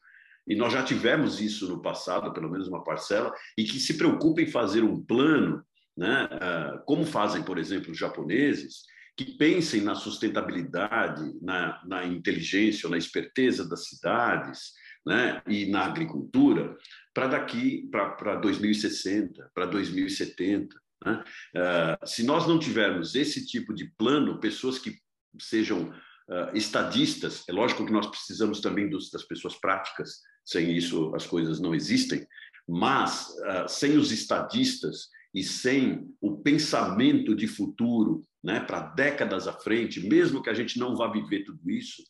e 0.48 0.56
nós 0.56 0.72
já 0.72 0.82
tivemos 0.82 1.40
isso 1.40 1.68
no 1.68 1.82
passado, 1.82 2.32
pelo 2.32 2.50
menos 2.50 2.66
uma 2.68 2.82
parcela, 2.82 3.32
e 3.56 3.64
que 3.64 3.78
se 3.78 3.98
preocupem 3.98 4.46
em 4.46 4.50
fazer 4.50 4.82
um 4.82 5.00
plano, 5.00 5.62
né, 5.96 6.24
uh, 6.24 6.84
como 6.86 7.04
fazem, 7.04 7.42
por 7.42 7.58
exemplo, 7.58 7.92
os 7.92 7.98
japoneses, 7.98 8.84
que 9.16 9.36
pensem 9.36 9.82
na 9.82 9.94
sustentabilidade, 9.94 11.34
na, 11.42 11.82
na 11.84 12.06
inteligência, 12.06 12.88
na 12.88 12.96
esperteza 12.96 13.68
das 13.68 13.88
cidades, 13.88 14.72
né, 15.04 15.42
e 15.48 15.66
na 15.66 15.84
agricultura, 15.84 16.76
para 17.12 17.26
daqui 17.26 17.88
para 17.90 18.36
2060, 18.36 19.50
para 19.52 19.66
2070. 19.66 20.74
Né? 21.04 21.24
Uh, 21.56 22.06
se 22.06 22.22
nós 22.22 22.46
não 22.46 22.58
tivermos 22.58 23.14
esse 23.14 23.44
tipo 23.44 23.74
de 23.74 23.92
plano, 23.98 24.40
pessoas 24.40 24.78
que 24.78 24.96
sejam 25.40 25.88
uh, 25.88 26.54
estadistas, 26.56 27.44
é 27.48 27.52
lógico 27.52 27.84
que 27.84 27.92
nós 27.92 28.06
precisamos 28.06 28.60
também 28.60 28.88
dos, 28.88 29.10
das 29.10 29.24
pessoas 29.24 29.56
práticas, 29.56 30.20
sem 30.48 30.74
isso 30.74 31.14
as 31.14 31.26
coisas 31.26 31.60
não 31.60 31.74
existem, 31.74 32.26
mas 32.66 33.28
uh, 33.40 33.68
sem 33.68 33.98
os 33.98 34.10
estadistas 34.10 35.08
e 35.34 35.42
sem 35.42 36.08
o 36.22 36.38
pensamento 36.38 37.36
de 37.36 37.46
futuro 37.46 38.24
né, 38.42 38.58
para 38.60 38.80
décadas 38.80 39.46
à 39.46 39.52
frente, 39.52 40.08
mesmo 40.08 40.42
que 40.42 40.48
a 40.48 40.54
gente 40.54 40.78
não 40.78 40.96
vá 40.96 41.06
viver 41.06 41.44
tudo 41.44 41.70
isso, 41.70 42.02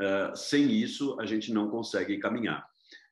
uh, 0.00 0.34
sem 0.34 0.72
isso 0.72 1.20
a 1.20 1.26
gente 1.26 1.52
não 1.52 1.68
consegue 1.68 2.18
caminhar. 2.18 2.64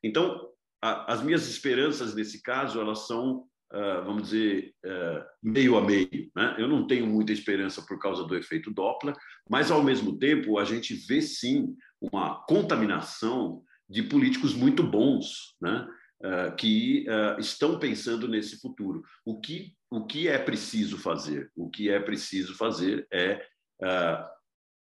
Então, 0.03 0.49
a, 0.83 1.13
as 1.13 1.23
minhas 1.23 1.47
esperanças 1.47 2.15
nesse 2.15 2.43
caso 2.43 2.81
elas 2.81 3.07
são 3.07 3.47
Uh, 3.73 4.03
vamos 4.05 4.25
dizer, 4.25 4.75
uh, 4.85 5.25
meio 5.41 5.79
a 5.79 5.81
meio. 5.81 6.29
Né? 6.35 6.57
Eu 6.59 6.67
não 6.67 6.89
tenho 6.89 7.07
muita 7.07 7.33
esperança 7.33 7.81
por 7.81 8.01
causa 8.01 8.25
do 8.25 8.35
efeito 8.35 8.73
Doppler, 8.73 9.15
mas, 9.49 9.71
ao 9.71 9.81
mesmo 9.81 10.19
tempo, 10.19 10.59
a 10.59 10.65
gente 10.65 10.93
vê 10.93 11.23
sim 11.23 11.77
uma 12.01 12.45
contaminação 12.47 13.63
de 13.91 14.03
políticos 14.03 14.55
muito 14.55 14.83
bons, 14.83 15.57
né? 15.61 15.87
Uh, 16.23 16.55
que 16.55 17.07
estão 17.39 17.79
pensando 17.79 18.29
nesse 18.29 18.61
futuro. 18.61 19.03
O 19.25 19.41
que, 19.41 19.75
o 19.91 20.07
que 20.07 20.29
é 20.29 20.39
preciso 20.39 20.99
fazer? 20.99 21.51
O 21.57 21.71
que 21.71 21.89
é 21.89 21.99
preciso 21.99 22.55
fazer 22.57 23.07
é 23.11 23.43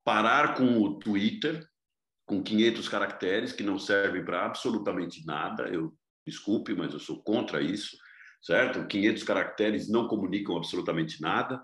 parar 0.03 0.55
com 0.55 0.81
o 0.81 0.97
Twitter, 0.97 1.63
com 2.25 2.41
500 2.41 2.89
caracteres, 2.89 3.51
que 3.51 3.61
não 3.61 3.77
servem 3.77 4.25
para 4.25 4.47
absolutamente 4.47 5.23
nada. 5.27 5.67
Eu 5.69 5.95
desculpe, 6.25 6.73
mas 6.73 6.91
eu 6.91 6.99
sou 6.99 7.21
contra 7.21 7.61
isso 7.61 7.95
certo? 8.41 8.87
500 8.87 9.23
caracteres 9.23 9.89
não 9.89 10.07
comunicam 10.07 10.55
absolutamente 10.55 11.21
nada 11.21 11.61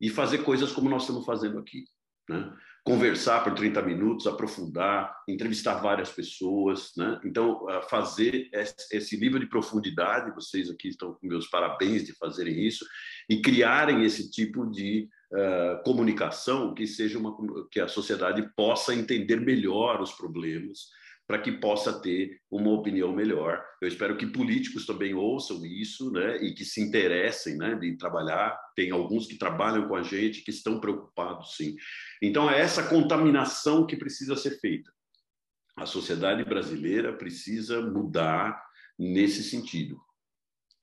e 0.00 0.10
fazer 0.10 0.38
coisas 0.38 0.72
como 0.72 0.88
nós 0.88 1.02
estamos 1.02 1.24
fazendo 1.24 1.58
aqui, 1.58 1.84
né? 2.28 2.52
Conversar 2.84 3.44
por 3.44 3.54
30 3.54 3.80
minutos, 3.82 4.26
aprofundar, 4.26 5.14
entrevistar 5.28 5.74
várias 5.74 6.10
pessoas, 6.10 6.92
né? 6.96 7.20
Então, 7.24 7.64
fazer 7.88 8.50
esse 8.90 9.16
nível 9.16 9.38
de 9.38 9.46
profundidade, 9.46 10.34
vocês 10.34 10.68
aqui 10.68 10.88
estão 10.88 11.14
com 11.14 11.26
meus 11.28 11.46
parabéns 11.46 12.04
de 12.04 12.12
fazerem 12.12 12.66
isso 12.66 12.84
e 13.30 13.40
criarem 13.40 14.02
esse 14.04 14.28
tipo 14.28 14.68
de 14.68 15.08
uh, 15.30 15.82
comunicação 15.84 16.74
que 16.74 16.84
seja 16.86 17.20
uma 17.20 17.36
que 17.70 17.78
a 17.78 17.86
sociedade 17.86 18.50
possa 18.56 18.92
entender 18.92 19.40
melhor 19.40 20.00
os 20.00 20.12
problemas 20.12 20.88
para 21.32 21.40
que 21.40 21.50
possa 21.50 21.98
ter 21.98 22.42
uma 22.50 22.70
opinião 22.72 23.10
melhor. 23.10 23.64
Eu 23.80 23.88
espero 23.88 24.18
que 24.18 24.26
políticos 24.26 24.84
também 24.84 25.14
ouçam 25.14 25.64
isso, 25.64 26.12
né, 26.12 26.36
e 26.44 26.52
que 26.52 26.62
se 26.62 26.78
interessem, 26.78 27.56
né, 27.56 27.74
de 27.74 27.96
trabalhar. 27.96 28.54
Tem 28.76 28.90
alguns 28.90 29.26
que 29.26 29.38
trabalham 29.38 29.88
com 29.88 29.96
a 29.96 30.02
gente 30.02 30.42
que 30.42 30.50
estão 30.50 30.78
preocupados, 30.78 31.56
sim. 31.56 31.74
Então 32.20 32.50
é 32.50 32.60
essa 32.60 32.86
contaminação 32.86 33.86
que 33.86 33.96
precisa 33.96 34.36
ser 34.36 34.60
feita. 34.60 34.92
A 35.74 35.86
sociedade 35.86 36.44
brasileira 36.44 37.16
precisa 37.16 37.80
mudar 37.80 38.62
nesse 38.98 39.42
sentido 39.42 39.98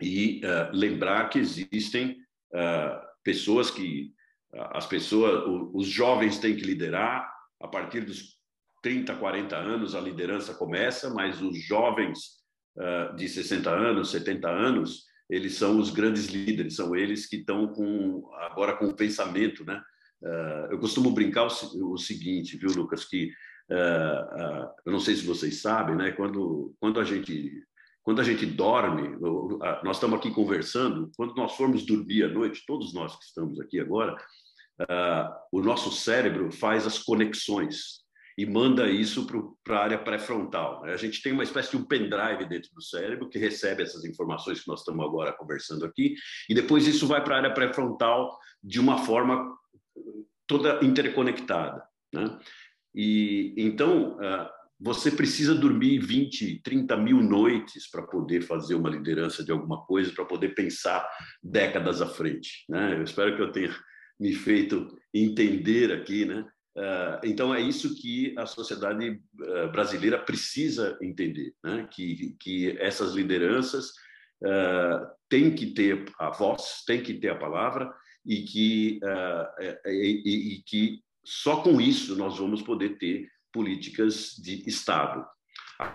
e 0.01 0.41
uh, 0.43 0.75
lembrar 0.75 1.29
que 1.29 1.37
existem 1.37 2.17
uh, 2.55 2.99
pessoas 3.23 3.69
que 3.69 4.15
uh, 4.55 4.75
as 4.77 4.87
pessoas, 4.87 5.43
os 5.75 5.85
jovens 5.85 6.39
têm 6.39 6.55
que 6.55 6.65
liderar 6.65 7.31
a 7.61 7.67
partir 7.67 8.01
dos 8.01 8.38
30, 8.81 9.15
40 9.15 9.55
anos 9.55 9.95
a 9.95 10.01
liderança 10.01 10.53
começa, 10.53 11.09
mas 11.09 11.41
os 11.41 11.57
jovens 11.63 12.39
uh, 12.77 13.15
de 13.15 13.27
60 13.27 13.69
anos, 13.69 14.11
70 14.11 14.49
anos, 14.49 15.05
eles 15.29 15.55
são 15.55 15.79
os 15.79 15.91
grandes 15.91 16.27
líderes, 16.27 16.75
são 16.75 16.95
eles 16.95 17.27
que 17.27 17.37
estão 17.37 17.67
com 17.67 18.29
agora 18.35 18.75
com 18.75 18.85
o 18.85 18.95
pensamento, 18.95 19.63
né? 19.65 19.81
Uh, 20.21 20.71
eu 20.71 20.79
costumo 20.79 21.11
brincar 21.11 21.47
o, 21.47 21.93
o, 21.93 21.97
seguinte, 21.97 22.57
viu, 22.57 22.71
Lucas, 22.71 23.05
que 23.05 23.31
uh, 23.71 24.69
eu 24.85 24.91
não 24.91 24.99
sei 24.99 25.15
se 25.15 25.25
vocês 25.25 25.61
sabem, 25.61 25.95
né? 25.95 26.11
Quando 26.11 26.75
quando 26.79 26.99
a 26.99 27.03
gente 27.03 27.63
quando 28.01 28.21
a 28.21 28.23
gente 28.23 28.43
dorme, 28.43 29.19
nós 29.83 29.97
estamos 29.97 30.17
aqui 30.17 30.31
conversando, 30.31 31.11
quando 31.15 31.35
nós 31.35 31.55
formos 31.55 31.85
dormir 31.85 32.23
à 32.23 32.27
noite, 32.27 32.63
todos 32.65 32.91
nós 32.91 33.15
que 33.15 33.23
estamos 33.23 33.59
aqui 33.59 33.79
agora, 33.79 34.17
o 35.51 35.61
nosso 35.61 35.91
cérebro 35.91 36.51
faz 36.51 36.87
as 36.87 36.97
conexões 36.97 37.99
e 38.39 38.45
manda 38.45 38.89
isso 38.89 39.27
para 39.65 39.79
a 39.79 39.83
área 39.83 39.97
pré-frontal. 39.97 40.81
Né? 40.81 40.93
A 40.93 40.97
gente 40.97 41.21
tem 41.21 41.33
uma 41.33 41.43
espécie 41.43 41.71
de 41.71 41.75
um 41.75 41.83
pendrive 41.83 42.47
dentro 42.47 42.73
do 42.73 42.81
cérebro 42.81 43.27
que 43.27 43.37
recebe 43.37 43.83
essas 43.83 44.05
informações 44.05 44.61
que 44.61 44.67
nós 44.69 44.79
estamos 44.79 45.05
agora 45.05 45.33
conversando 45.33 45.83
aqui, 45.83 46.15
e 46.49 46.53
depois 46.53 46.87
isso 46.87 47.05
vai 47.05 47.21
para 47.21 47.35
a 47.35 47.37
área 47.39 47.53
pré-frontal 47.53 48.39
de 48.63 48.79
uma 48.79 48.99
forma 48.99 49.45
toda 50.47 50.79
interconectada. 50.81 51.83
Né? 52.13 52.39
E 52.95 53.53
então 53.57 54.13
uh, 54.13 54.49
você 54.79 55.11
precisa 55.11 55.53
dormir 55.53 55.99
20, 55.99 56.61
30 56.63 56.95
mil 56.95 57.21
noites 57.21 57.91
para 57.91 58.03
poder 58.03 58.41
fazer 58.43 58.75
uma 58.75 58.89
liderança 58.89 59.43
de 59.43 59.51
alguma 59.51 59.83
coisa, 59.85 60.13
para 60.13 60.23
poder 60.23 60.55
pensar 60.55 61.05
décadas 61.43 62.01
à 62.01 62.07
frente. 62.07 62.63
Né? 62.69 62.95
Eu 62.97 63.03
espero 63.03 63.35
que 63.35 63.41
eu 63.41 63.51
tenha 63.51 63.75
me 64.17 64.33
feito 64.33 64.97
entender 65.13 65.91
aqui, 65.91 66.23
né? 66.23 66.45
Ah, 66.77 67.21
então, 67.23 67.53
é 67.53 67.61
isso 67.61 67.95
que 67.95 68.33
a 68.37 68.45
sociedade 68.45 69.21
ah, 69.41 69.67
brasileira 69.67 70.17
precisa 70.17 70.97
entender, 71.01 71.53
né? 71.63 71.87
que, 71.91 72.35
que 72.39 72.77
essas 72.79 73.13
lideranças 73.13 73.89
uh, 74.43 75.07
têm 75.27 75.53
que 75.53 75.67
ter 75.67 76.05
a 76.19 76.29
voz, 76.29 76.83
têm 76.85 77.01
que 77.01 77.13
ter 77.15 77.29
a 77.29 77.37
palavra, 77.37 77.91
e 78.25 78.43
que, 78.43 78.99
uh, 79.03 79.89
e, 79.89 80.55
e 80.55 80.63
que 80.63 81.01
só 81.25 81.61
com 81.61 81.81
isso 81.81 82.15
nós 82.15 82.37
vamos 82.37 82.61
poder 82.61 82.97
ter 82.97 83.27
políticas 83.51 84.35
de 84.37 84.67
Estado. 84.67 85.25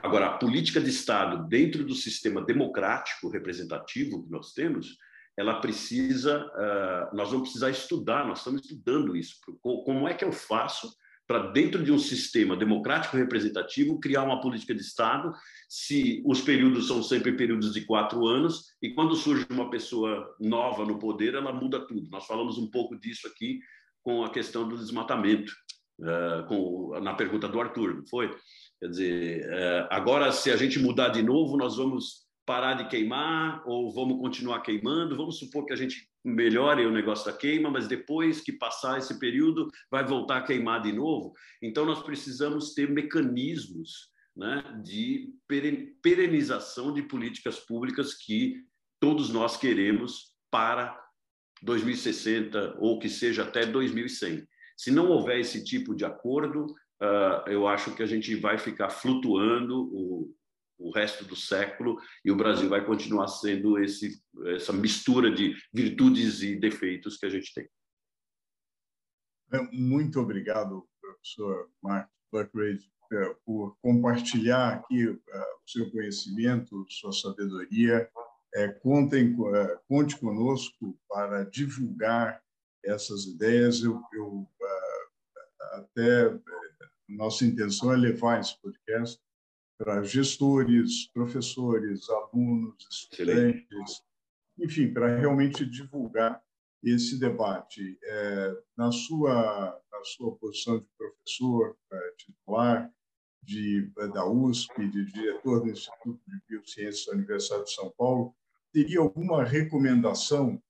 Agora, 0.02 0.26
a 0.26 0.38
política 0.38 0.80
de 0.80 0.88
Estado 0.88 1.46
dentro 1.48 1.84
do 1.84 1.94
sistema 1.94 2.42
democrático 2.42 3.28
representativo 3.28 4.24
que 4.24 4.30
nós 4.30 4.52
temos, 4.52 4.96
ela 5.36 5.60
precisa, 5.60 6.46
uh, 6.46 7.16
nós 7.16 7.30
vamos 7.30 7.48
precisar 7.48 7.70
estudar, 7.70 8.26
nós 8.26 8.38
estamos 8.38 8.62
estudando 8.62 9.16
isso. 9.16 9.36
Como 9.60 10.06
é 10.08 10.14
que 10.14 10.24
eu 10.24 10.32
faço 10.32 10.88
para 11.26 11.50
dentro 11.50 11.82
de 11.82 11.90
um 11.90 11.98
sistema 11.98 12.56
democrático 12.56 13.16
representativo 13.16 13.98
criar 13.98 14.24
uma 14.24 14.40
política 14.40 14.74
de 14.74 14.82
Estado, 14.82 15.32
se 15.68 16.22
os 16.26 16.42
períodos 16.42 16.86
são 16.86 17.02
sempre 17.02 17.32
períodos 17.32 17.72
de 17.72 17.80
quatro 17.86 18.26
anos 18.26 18.64
e 18.82 18.90
quando 18.90 19.16
surge 19.16 19.46
uma 19.48 19.70
pessoa 19.70 20.34
nova 20.38 20.84
no 20.84 20.98
poder, 20.98 21.34
ela 21.34 21.52
muda 21.52 21.80
tudo. 21.86 22.10
Nós 22.10 22.26
falamos 22.26 22.58
um 22.58 22.70
pouco 22.70 22.98
disso 22.98 23.26
aqui 23.26 23.60
com 24.02 24.22
a 24.22 24.30
questão 24.30 24.68
do 24.68 24.76
desmatamento, 24.76 25.50
uh, 26.00 26.46
com, 26.46 27.00
na 27.00 27.14
pergunta 27.14 27.48
do 27.48 27.58
Arthur, 27.58 27.94
não 27.94 28.06
foi? 28.06 28.30
Quer 28.78 28.88
dizer, 28.88 29.46
uh, 29.46 29.88
agora 29.90 30.30
se 30.30 30.50
a 30.50 30.56
gente 30.56 30.78
mudar 30.78 31.08
de 31.08 31.22
novo, 31.22 31.56
nós 31.56 31.76
vamos 31.76 32.24
parar 32.46 32.74
de 32.74 32.88
queimar 32.88 33.62
ou 33.66 33.92
vamos 33.92 34.18
continuar 34.18 34.60
queimando? 34.60 35.16
Vamos 35.16 35.38
supor 35.38 35.64
que 35.64 35.72
a 35.72 35.76
gente 35.76 36.08
melhore 36.24 36.86
o 36.86 36.90
negócio 36.90 37.26
da 37.26 37.36
queima, 37.36 37.70
mas 37.70 37.86
depois 37.86 38.40
que 38.40 38.52
passar 38.52 38.98
esse 38.98 39.18
período, 39.18 39.70
vai 39.90 40.04
voltar 40.04 40.38
a 40.38 40.42
queimar 40.42 40.82
de 40.82 40.92
novo. 40.92 41.32
Então, 41.62 41.84
nós 41.84 42.02
precisamos 42.02 42.72
ter 42.72 42.90
mecanismos 42.90 44.10
né, 44.34 44.62
de 44.82 45.32
perenização 46.02 46.92
de 46.92 47.02
políticas 47.02 47.58
públicas 47.60 48.14
que 48.14 48.56
todos 48.98 49.30
nós 49.30 49.56
queremos 49.56 50.34
para 50.50 50.98
2060 51.62 52.76
ou 52.78 52.98
que 52.98 53.08
seja 53.08 53.42
até 53.42 53.66
2100. 53.66 54.46
Se 54.76 54.90
não 54.90 55.10
houver 55.10 55.38
esse 55.38 55.62
tipo 55.62 55.94
de 55.94 56.04
acordo, 56.04 56.66
uh, 57.02 57.48
eu 57.48 57.68
acho 57.68 57.94
que 57.94 58.02
a 58.02 58.06
gente 58.06 58.34
vai 58.34 58.58
ficar 58.58 58.90
flutuando 58.90 59.88
o, 59.92 60.34
o 60.78 60.90
resto 60.90 61.24
do 61.24 61.36
século 61.36 62.00
e 62.24 62.30
o 62.30 62.36
Brasil 62.36 62.68
vai 62.68 62.84
continuar 62.84 63.28
sendo 63.28 63.78
esse, 63.78 64.20
essa 64.46 64.72
mistura 64.72 65.30
de 65.30 65.56
virtudes 65.72 66.42
e 66.42 66.56
defeitos 66.56 67.16
que 67.16 67.26
a 67.26 67.30
gente 67.30 67.52
tem. 67.54 67.68
É, 69.52 69.62
muito 69.72 70.20
obrigado, 70.20 70.86
professor 71.00 71.70
Mark 71.82 72.08
Buckridge, 72.32 72.90
é, 73.12 73.36
por 73.44 73.76
compartilhar 73.80 74.74
aqui 74.74 75.06
uh, 75.06 75.16
o 75.16 75.70
seu 75.70 75.90
conhecimento, 75.90 76.84
sua 76.88 77.12
sabedoria. 77.12 78.08
É, 78.56 78.68
contem, 78.68 79.36
conte 79.88 80.16
conosco 80.16 80.96
para 81.08 81.42
divulgar 81.44 82.40
essas 82.84 83.24
ideias. 83.24 83.82
Eu, 83.82 84.00
eu 84.12 84.48
até 85.72 86.38
nossa 87.08 87.44
intenção 87.44 87.92
é 87.92 87.96
levar 87.96 88.40
esse 88.40 88.60
podcast 88.60 89.20
para 89.78 90.02
gestores, 90.02 91.08
professores, 91.12 92.08
alunos, 92.08 92.74
estudantes, 92.90 93.66
Excelente. 93.70 94.02
enfim, 94.58 94.92
para 94.92 95.16
realmente 95.16 95.66
divulgar 95.66 96.42
esse 96.82 97.18
debate. 97.18 97.98
É, 98.02 98.56
na, 98.76 98.92
sua, 98.92 99.80
na 99.90 100.04
sua 100.04 100.36
posição 100.36 100.78
de 100.78 100.86
professor 100.96 101.76
é, 101.92 102.10
titular 102.18 102.90
de, 103.42 103.90
da 104.12 104.26
USP, 104.26 104.88
de 104.88 105.04
diretor 105.06 105.60
do 105.60 105.70
Instituto 105.70 106.20
de 106.26 106.40
Biociências 106.48 107.06
da 107.06 107.12
Universidade 107.12 107.64
de 107.64 107.74
São 107.74 107.92
Paulo, 107.96 108.34
teria 108.72 109.00
alguma 109.00 109.44
recomendação 109.44 110.60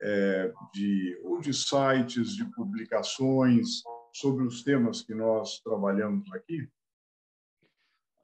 é, 0.00 0.52
de, 0.72 1.20
ou 1.24 1.40
de 1.40 1.52
sites, 1.52 2.36
de 2.36 2.44
publicações 2.54 3.82
sobre 4.12 4.44
os 4.44 4.62
temas 4.62 5.02
que 5.02 5.14
nós 5.14 5.60
trabalhamos 5.60 6.30
aqui? 6.32 6.68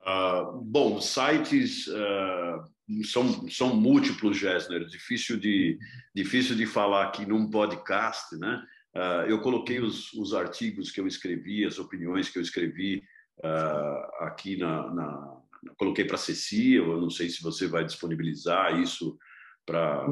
Uh, 0.07 0.61
bom, 0.63 1.01
sites 1.01 1.87
uh, 1.87 3.05
são, 3.05 3.49
são 3.49 3.75
múltiplos, 3.75 4.37
Gessner, 4.37 4.85
difícil 4.85 5.39
de, 5.39 5.79
difícil 6.15 6.55
de 6.55 6.67
falar 6.67 7.05
aqui 7.07 7.25
num 7.25 7.49
podcast, 7.49 8.37
né? 8.37 8.63
Uh, 8.95 9.29
eu 9.29 9.41
coloquei 9.41 9.81
os, 9.81 10.13
os 10.13 10.35
artigos 10.35 10.91
que 10.91 11.01
eu 11.01 11.07
escrevi, 11.07 11.65
as 11.65 11.79
opiniões 11.79 12.29
que 12.29 12.39
eu 12.39 12.43
escrevi 12.43 13.03
aqui 14.21 14.57
na, 14.57 14.95
na 14.95 15.37
coloquei 15.77 16.05
para 16.05 16.15
a 16.15 16.19
Ceci, 16.19 16.75
eu 16.75 17.01
não 17.01 17.11
sei 17.11 17.29
se 17.29 17.43
você 17.43 17.67
vai 17.67 17.85
disponibilizar 17.85 18.81
isso 18.81 19.19
para 19.67 20.07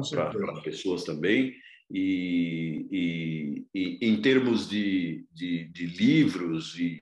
pessoas 0.63 1.03
também. 1.05 1.55
E, 1.89 2.87
e, 2.91 3.67
e, 3.73 3.97
em 4.01 4.21
termos 4.21 4.67
de, 4.67 5.25
de, 5.31 5.65
de 5.65 5.85
livros 5.85 6.77
e 6.77 6.99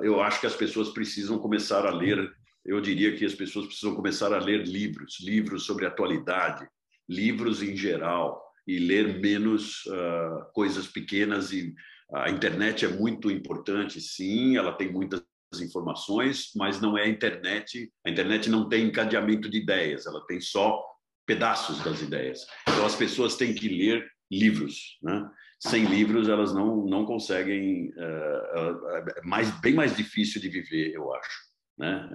eu 0.00 0.20
acho 0.20 0.40
que 0.40 0.46
as 0.46 0.56
pessoas 0.56 0.90
precisam 0.90 1.38
começar 1.38 1.86
a 1.86 1.90
ler. 1.90 2.30
Eu 2.64 2.80
diria 2.80 3.16
que 3.16 3.24
as 3.24 3.34
pessoas 3.34 3.66
precisam 3.66 3.94
começar 3.94 4.32
a 4.32 4.38
ler 4.38 4.66
livros, 4.66 5.18
livros 5.20 5.64
sobre 5.64 5.86
atualidade, 5.86 6.68
livros 7.08 7.62
em 7.62 7.74
geral, 7.74 8.48
e 8.66 8.78
ler 8.78 9.18
menos 9.18 9.86
uh, 9.86 10.52
coisas 10.52 10.86
pequenas. 10.86 11.50
E 11.52 11.74
a 12.12 12.30
internet 12.30 12.84
é 12.84 12.88
muito 12.88 13.30
importante, 13.30 13.98
sim, 14.00 14.58
ela 14.58 14.72
tem 14.72 14.92
muitas 14.92 15.22
informações, 15.62 16.50
mas 16.54 16.78
não 16.78 16.96
é 16.96 17.04
a 17.04 17.08
internet. 17.08 17.90
A 18.06 18.10
internet 18.10 18.50
não 18.50 18.68
tem 18.68 18.84
encadeamento 18.84 19.48
de 19.48 19.56
ideias, 19.56 20.06
ela 20.06 20.24
tem 20.26 20.38
só 20.38 20.84
pedaços 21.26 21.82
das 21.82 22.02
ideias. 22.02 22.46
Então 22.68 22.84
as 22.84 22.94
pessoas 22.94 23.36
têm 23.36 23.54
que 23.54 23.68
ler 23.68 24.06
livros, 24.30 24.98
né? 25.02 25.30
Sem 25.58 25.84
livros 25.84 26.28
elas 26.28 26.54
não 26.54 26.84
não 26.86 27.04
conseguem 27.04 27.92
é, 27.96 29.18
é 29.18 29.22
mais 29.22 29.50
bem 29.60 29.74
mais 29.74 29.96
difícil 29.96 30.40
de 30.40 30.48
viver 30.48 30.92
eu 30.92 31.12
acho 31.14 31.48
né 31.76 32.08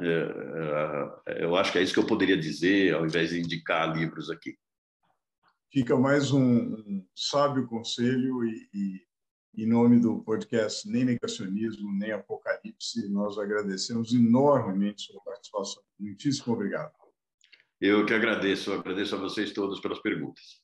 é, 1.28 1.44
eu 1.44 1.56
acho 1.56 1.72
que 1.72 1.80
é 1.80 1.82
isso 1.82 1.94
que 1.94 2.00
eu 2.00 2.08
poderia 2.08 2.38
dizer 2.38 2.94
ao 2.94 3.06
invés 3.06 3.30
de 3.30 3.40
indicar 3.40 3.96
livros 3.96 4.30
aqui 4.30 4.58
fica 5.72 5.98
mais 5.98 6.32
um, 6.32 6.74
um 6.74 7.06
sábio 7.16 7.68
conselho 7.68 8.44
e, 8.46 8.70
e 8.74 9.02
em 9.56 9.68
nome 9.68 10.00
do 10.00 10.20
podcast 10.24 10.90
Nem 10.90 11.06
Negacionismo, 11.06 11.92
Nem 11.94 12.12
Apocalipse, 12.12 13.08
nós 13.10 13.38
agradecemos 13.38 14.12
enormemente 14.12 15.04
sua 15.04 15.22
participação. 15.22 15.84
Muitíssimo 16.00 16.56
obrigado. 16.56 16.92
Eu 17.80 18.06
que 18.06 18.14
agradeço, 18.14 18.74
agradeço 18.74 19.16
a 19.16 19.20
vocês 19.20 19.52
todos 19.52 19.80
pelas 19.80 20.00
perguntas. 20.00 20.64